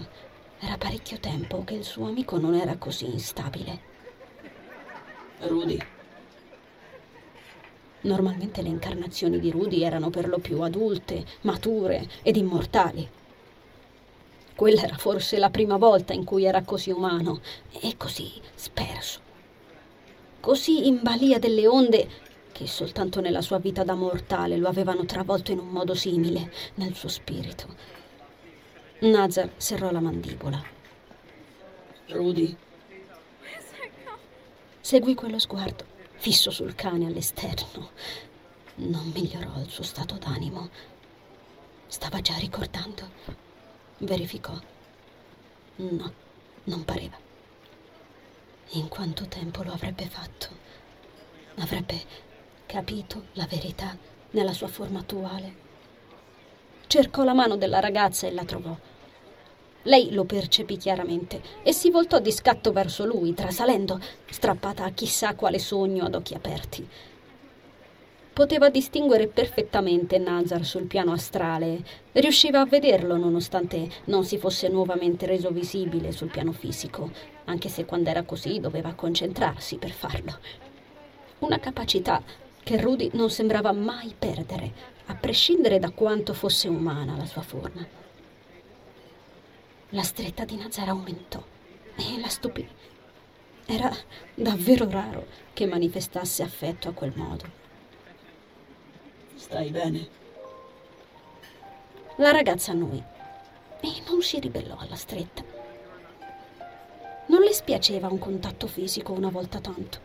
era 0.60 0.76
parecchio 0.78 1.18
tempo 1.18 1.64
che 1.64 1.74
il 1.74 1.84
suo 1.84 2.06
amico 2.06 2.38
non 2.38 2.54
era 2.54 2.76
così 2.76 3.06
instabile. 3.06 3.90
Rudy. 5.40 5.91
Normalmente 8.02 8.62
le 8.62 8.68
incarnazioni 8.68 9.38
di 9.38 9.50
Rudy 9.50 9.82
erano 9.82 10.10
per 10.10 10.28
lo 10.28 10.38
più 10.38 10.60
adulte, 10.60 11.24
mature 11.42 12.08
ed 12.22 12.36
immortali. 12.36 13.08
Quella 14.54 14.82
era 14.82 14.96
forse 14.96 15.38
la 15.38 15.50
prima 15.50 15.76
volta 15.76 16.12
in 16.12 16.24
cui 16.24 16.44
era 16.44 16.62
così 16.62 16.90
umano 16.90 17.40
e 17.80 17.96
così 17.96 18.30
sperso. 18.54 19.20
Così 20.40 20.86
in 20.86 21.00
balia 21.02 21.38
delle 21.38 21.66
onde 21.66 22.08
che 22.50 22.66
soltanto 22.66 23.20
nella 23.20 23.40
sua 23.40 23.58
vita 23.58 23.84
da 23.84 23.94
mortale 23.94 24.56
lo 24.56 24.68
avevano 24.68 25.04
travolto 25.04 25.52
in 25.52 25.58
un 25.58 25.68
modo 25.68 25.94
simile 25.94 26.52
nel 26.74 26.94
suo 26.94 27.08
spirito. 27.08 27.74
Nazar 29.00 29.50
serrò 29.56 29.90
la 29.90 30.00
mandibola. 30.00 30.62
Rudy, 32.08 32.56
Seguì 34.84 35.14
quello 35.14 35.38
sguardo, 35.38 35.84
fisso 36.22 36.52
sul 36.52 36.76
cane 36.76 37.06
all'esterno. 37.06 37.90
Non 38.76 39.10
migliorò 39.12 39.58
il 39.58 39.68
suo 39.68 39.82
stato 39.82 40.14
d'animo. 40.18 40.70
Stava 41.88 42.20
già 42.20 42.36
ricordando. 42.36 43.10
Verificò. 43.98 44.56
No, 45.74 46.12
non 46.62 46.84
pareva. 46.84 47.18
In 48.74 48.86
quanto 48.86 49.26
tempo 49.26 49.64
lo 49.64 49.72
avrebbe 49.72 50.06
fatto? 50.06 50.46
Avrebbe 51.56 52.04
capito 52.66 53.24
la 53.32 53.46
verità 53.46 53.96
nella 54.30 54.52
sua 54.52 54.68
forma 54.68 55.00
attuale? 55.00 55.56
Cercò 56.86 57.24
la 57.24 57.34
mano 57.34 57.56
della 57.56 57.80
ragazza 57.80 58.28
e 58.28 58.30
la 58.30 58.44
trovò. 58.44 58.78
Lei 59.84 60.12
lo 60.12 60.24
percepì 60.24 60.76
chiaramente 60.76 61.40
e 61.62 61.72
si 61.72 61.90
voltò 61.90 62.20
di 62.20 62.30
scatto 62.30 62.72
verso 62.72 63.04
lui, 63.04 63.34
trasalendo, 63.34 63.98
strappata 64.30 64.84
a 64.84 64.90
chissà 64.90 65.34
quale 65.34 65.58
sogno 65.58 66.04
ad 66.04 66.14
occhi 66.14 66.34
aperti. 66.34 66.88
Poteva 68.32 68.70
distinguere 68.70 69.26
perfettamente 69.26 70.16
Nazar 70.16 70.64
sul 70.64 70.84
piano 70.84 71.12
astrale, 71.12 71.84
riusciva 72.12 72.60
a 72.60 72.64
vederlo 72.64 73.16
nonostante 73.16 73.90
non 74.04 74.24
si 74.24 74.38
fosse 74.38 74.68
nuovamente 74.68 75.26
reso 75.26 75.50
visibile 75.50 76.12
sul 76.12 76.30
piano 76.30 76.52
fisico, 76.52 77.10
anche 77.44 77.68
se 77.68 77.84
quando 77.84 78.08
era 78.08 78.22
così 78.22 78.58
doveva 78.58 78.94
concentrarsi 78.94 79.76
per 79.76 79.90
farlo. 79.90 80.38
Una 81.40 81.58
capacità 81.58 82.22
che 82.62 82.80
Rudy 82.80 83.10
non 83.14 83.28
sembrava 83.28 83.72
mai 83.72 84.14
perdere, 84.18 84.72
a 85.06 85.14
prescindere 85.14 85.78
da 85.78 85.90
quanto 85.90 86.32
fosse 86.32 86.68
umana 86.68 87.16
la 87.16 87.26
sua 87.26 87.42
forma. 87.42 88.01
La 89.94 90.02
stretta 90.02 90.46
di 90.46 90.56
Nazar 90.56 90.88
aumentò 90.88 91.42
e 91.96 92.18
la 92.18 92.28
stupì. 92.28 92.66
Era 93.66 93.94
davvero 94.34 94.88
raro 94.88 95.26
che 95.52 95.66
manifestasse 95.66 96.42
affetto 96.42 96.88
a 96.88 96.92
quel 96.92 97.12
modo. 97.14 97.44
Stai 99.34 99.68
bene? 99.68 100.08
La 102.16 102.30
ragazza 102.30 102.72
annuì 102.72 103.02
e 103.82 103.88
non 104.08 104.22
si 104.22 104.40
ribellò 104.40 104.78
alla 104.78 104.96
stretta. 104.96 105.44
Non 107.26 107.42
le 107.42 107.52
spiaceva 107.52 108.08
un 108.08 108.18
contatto 108.18 108.66
fisico 108.68 109.12
una 109.12 109.28
volta 109.28 109.60
tanto. 109.60 109.98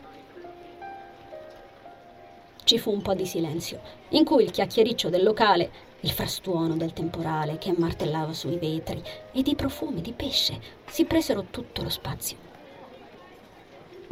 Ci 2.62 2.78
fu 2.78 2.92
un 2.92 3.00
po' 3.00 3.14
di 3.14 3.24
silenzio, 3.24 3.80
in 4.10 4.24
cui 4.24 4.44
il 4.44 4.50
chiacchiericcio 4.50 5.08
del 5.08 5.22
locale 5.22 5.87
il 6.00 6.10
frastuono 6.10 6.76
del 6.76 6.92
temporale 6.92 7.58
che 7.58 7.74
martellava 7.76 8.32
sui 8.32 8.56
vetri 8.56 9.02
ed 9.32 9.48
i 9.48 9.56
profumi 9.56 10.00
di 10.00 10.12
pesce 10.12 10.60
si 10.86 11.04
presero 11.04 11.46
tutto 11.50 11.82
lo 11.82 11.88
spazio. 11.88 12.36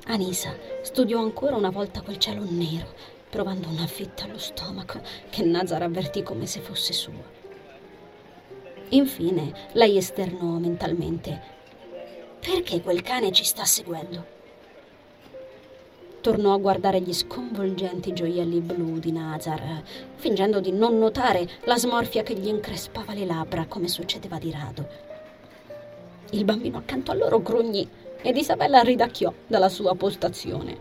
Anisa 0.06 0.56
studiò 0.82 1.20
ancora 1.20 1.56
una 1.56 1.70
volta 1.70 2.02
quel 2.02 2.18
cielo 2.18 2.44
nero, 2.48 2.94
provando 3.28 3.68
una 3.68 3.86
fitta 3.86 4.24
allo 4.24 4.38
stomaco 4.38 5.00
che 5.30 5.42
Nazar 5.42 5.82
avvertì 5.82 6.22
come 6.22 6.46
se 6.46 6.60
fosse 6.60 6.92
suo. 6.92 7.34
Infine 8.90 9.70
lei 9.72 9.96
esternò 9.96 10.58
mentalmente: 10.58 11.40
Perché 12.40 12.80
quel 12.82 13.02
cane 13.02 13.32
ci 13.32 13.44
sta 13.44 13.64
seguendo? 13.64 14.35
Tornò 16.26 16.54
a 16.54 16.58
guardare 16.58 17.00
gli 17.00 17.12
sconvolgenti 17.12 18.12
gioielli 18.12 18.58
blu 18.58 18.98
di 18.98 19.12
Nazar, 19.12 19.80
fingendo 20.16 20.58
di 20.58 20.72
non 20.72 20.98
notare 20.98 21.48
la 21.66 21.78
smorfia 21.78 22.24
che 22.24 22.34
gli 22.34 22.48
increspava 22.48 23.14
le 23.14 23.24
labbra, 23.24 23.66
come 23.66 23.86
succedeva 23.86 24.36
di 24.36 24.50
rado. 24.50 24.88
Il 26.30 26.44
bambino 26.44 26.78
accanto 26.78 27.12
a 27.12 27.14
loro 27.14 27.40
grugnì 27.40 27.88
ed 28.22 28.36
Isabella 28.36 28.80
ridacchiò 28.80 29.32
dalla 29.46 29.68
sua 29.68 29.94
postazione. 29.94 30.76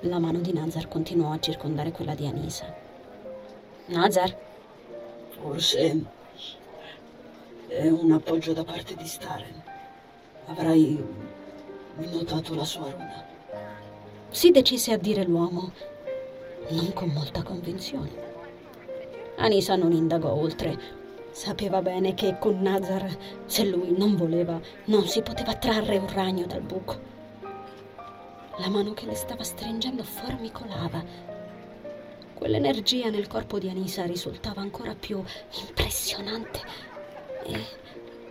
La 0.00 0.18
mano 0.18 0.40
di 0.40 0.52
Nazar 0.52 0.86
continuò 0.86 1.32
a 1.32 1.40
circondare 1.40 1.90
quella 1.90 2.14
di 2.14 2.26
Anisa. 2.26 2.66
Nazar? 3.86 4.36
Forse 5.40 6.04
è 7.66 7.88
un 7.88 8.12
appoggio 8.12 8.52
da 8.52 8.62
parte 8.62 8.94
di 8.94 9.06
Staren. 9.06 9.62
Avrai 10.48 11.02
notato 11.96 12.54
la 12.54 12.64
sua 12.64 12.90
runa 12.90 13.29
si 14.30 14.52
decise 14.52 14.92
a 14.92 14.96
dire 14.96 15.24
l'uomo, 15.24 15.72
non 16.68 16.92
con 16.92 17.08
molta 17.08 17.42
convinzione. 17.42 18.28
Anisa 19.36 19.74
non 19.74 19.92
indagò 19.92 20.32
oltre. 20.32 20.98
Sapeva 21.32 21.82
bene 21.82 22.14
che 22.14 22.36
con 22.38 22.60
Nazar, 22.60 23.16
se 23.46 23.64
lui 23.64 23.92
non 23.96 24.16
voleva, 24.16 24.60
non 24.86 25.06
si 25.06 25.22
poteva 25.22 25.54
trarre 25.54 25.96
un 25.96 26.12
ragno 26.12 26.46
dal 26.46 26.60
buco. 26.60 26.98
La 28.58 28.68
mano 28.68 28.92
che 28.92 29.06
le 29.06 29.14
stava 29.14 29.42
stringendo 29.42 30.04
formicolava. 30.04 31.02
Quell'energia 32.34 33.10
nel 33.10 33.26
corpo 33.26 33.58
di 33.58 33.68
Anisa 33.68 34.04
risultava 34.04 34.60
ancora 34.60 34.94
più 34.94 35.22
impressionante 35.66 36.60
e 37.44 37.64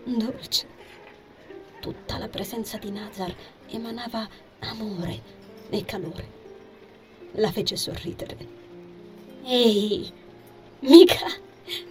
dolce. 0.03 0.67
Tutta 1.81 2.17
la 2.17 2.27
presenza 2.27 2.77
di 2.77 2.91
Nazar 2.91 3.33
emanava 3.67 4.27
amore 4.59 5.38
e 5.69 5.85
calore. 5.85 6.37
La 7.33 7.51
fece 7.51 7.75
sorridere. 7.75 8.37
Ehi, 9.45 10.11
mica 10.79 11.27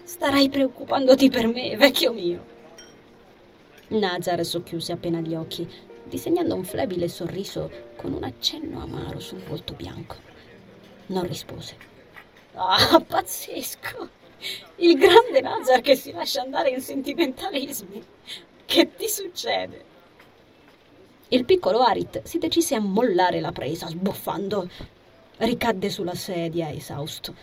starai 0.03 0.49
preoccupandoti 0.49 1.31
per 1.31 1.47
me, 1.47 1.77
vecchio 1.77 2.13
mio. 2.13 2.57
Nazar 3.89 4.45
socchiuse 4.45 4.93
appena 4.93 5.21
gli 5.21 5.35
occhi, 5.35 5.67
disegnando 6.05 6.55
un 6.55 6.65
flebile 6.65 7.09
sorriso 7.09 7.71
con 7.97 8.13
un 8.13 8.25
accenno 8.25 8.81
amaro 8.81 9.21
sul 9.21 9.43
volto 9.45 9.75
bianco. 9.75 10.17
Non 11.07 11.27
rispose. 11.27 11.77
Ah, 12.55 13.03
pazzesco! 13.07 14.09
Il 14.77 14.99
grande 14.99 15.41
Nazar 15.41 15.81
che 15.81 15.97
si 15.97 16.13
lascia 16.13 16.43
andare 16.43 16.71
in 16.71 16.81
sentimentalismi. 16.81 18.03
Che 18.65 18.95
ti 18.97 19.09
succede? 19.09 19.85
Il 21.31 21.45
piccolo 21.45 21.81
Arit 21.81 22.23
si 22.23 22.39
decise 22.39 22.75
a 22.75 22.81
mollare 22.81 23.41
la 23.41 23.53
presa, 23.53 23.87
sbuffando. 23.89 24.69
Ricadde 25.37 25.91
sulla 25.91 26.15
sedia, 26.15 26.71
esausto. 26.71 27.35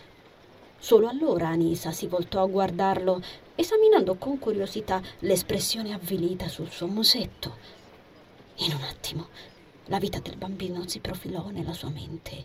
Solo 0.78 1.08
allora 1.08 1.48
Anisa 1.48 1.92
si 1.92 2.08
voltò 2.08 2.42
a 2.42 2.46
guardarlo, 2.46 3.22
esaminando 3.54 4.16
con 4.16 4.38
curiosità 4.38 5.00
l'espressione 5.20 5.92
avvilita 5.92 6.48
sul 6.48 6.68
suo 6.68 6.88
musetto. 6.88 7.56
In 8.56 8.72
un 8.72 8.82
attimo 8.82 9.28
la 9.84 9.98
vita 9.98 10.18
del 10.18 10.36
bambino 10.36 10.88
si 10.88 10.98
profilò 10.98 11.48
nella 11.50 11.72
sua 11.72 11.90
mente 11.90 12.44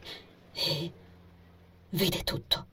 e 0.54 0.91
vide 1.89 2.23
tutto. 2.23 2.65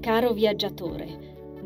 Caro 0.00 0.32
viaggiatore, 0.32 1.35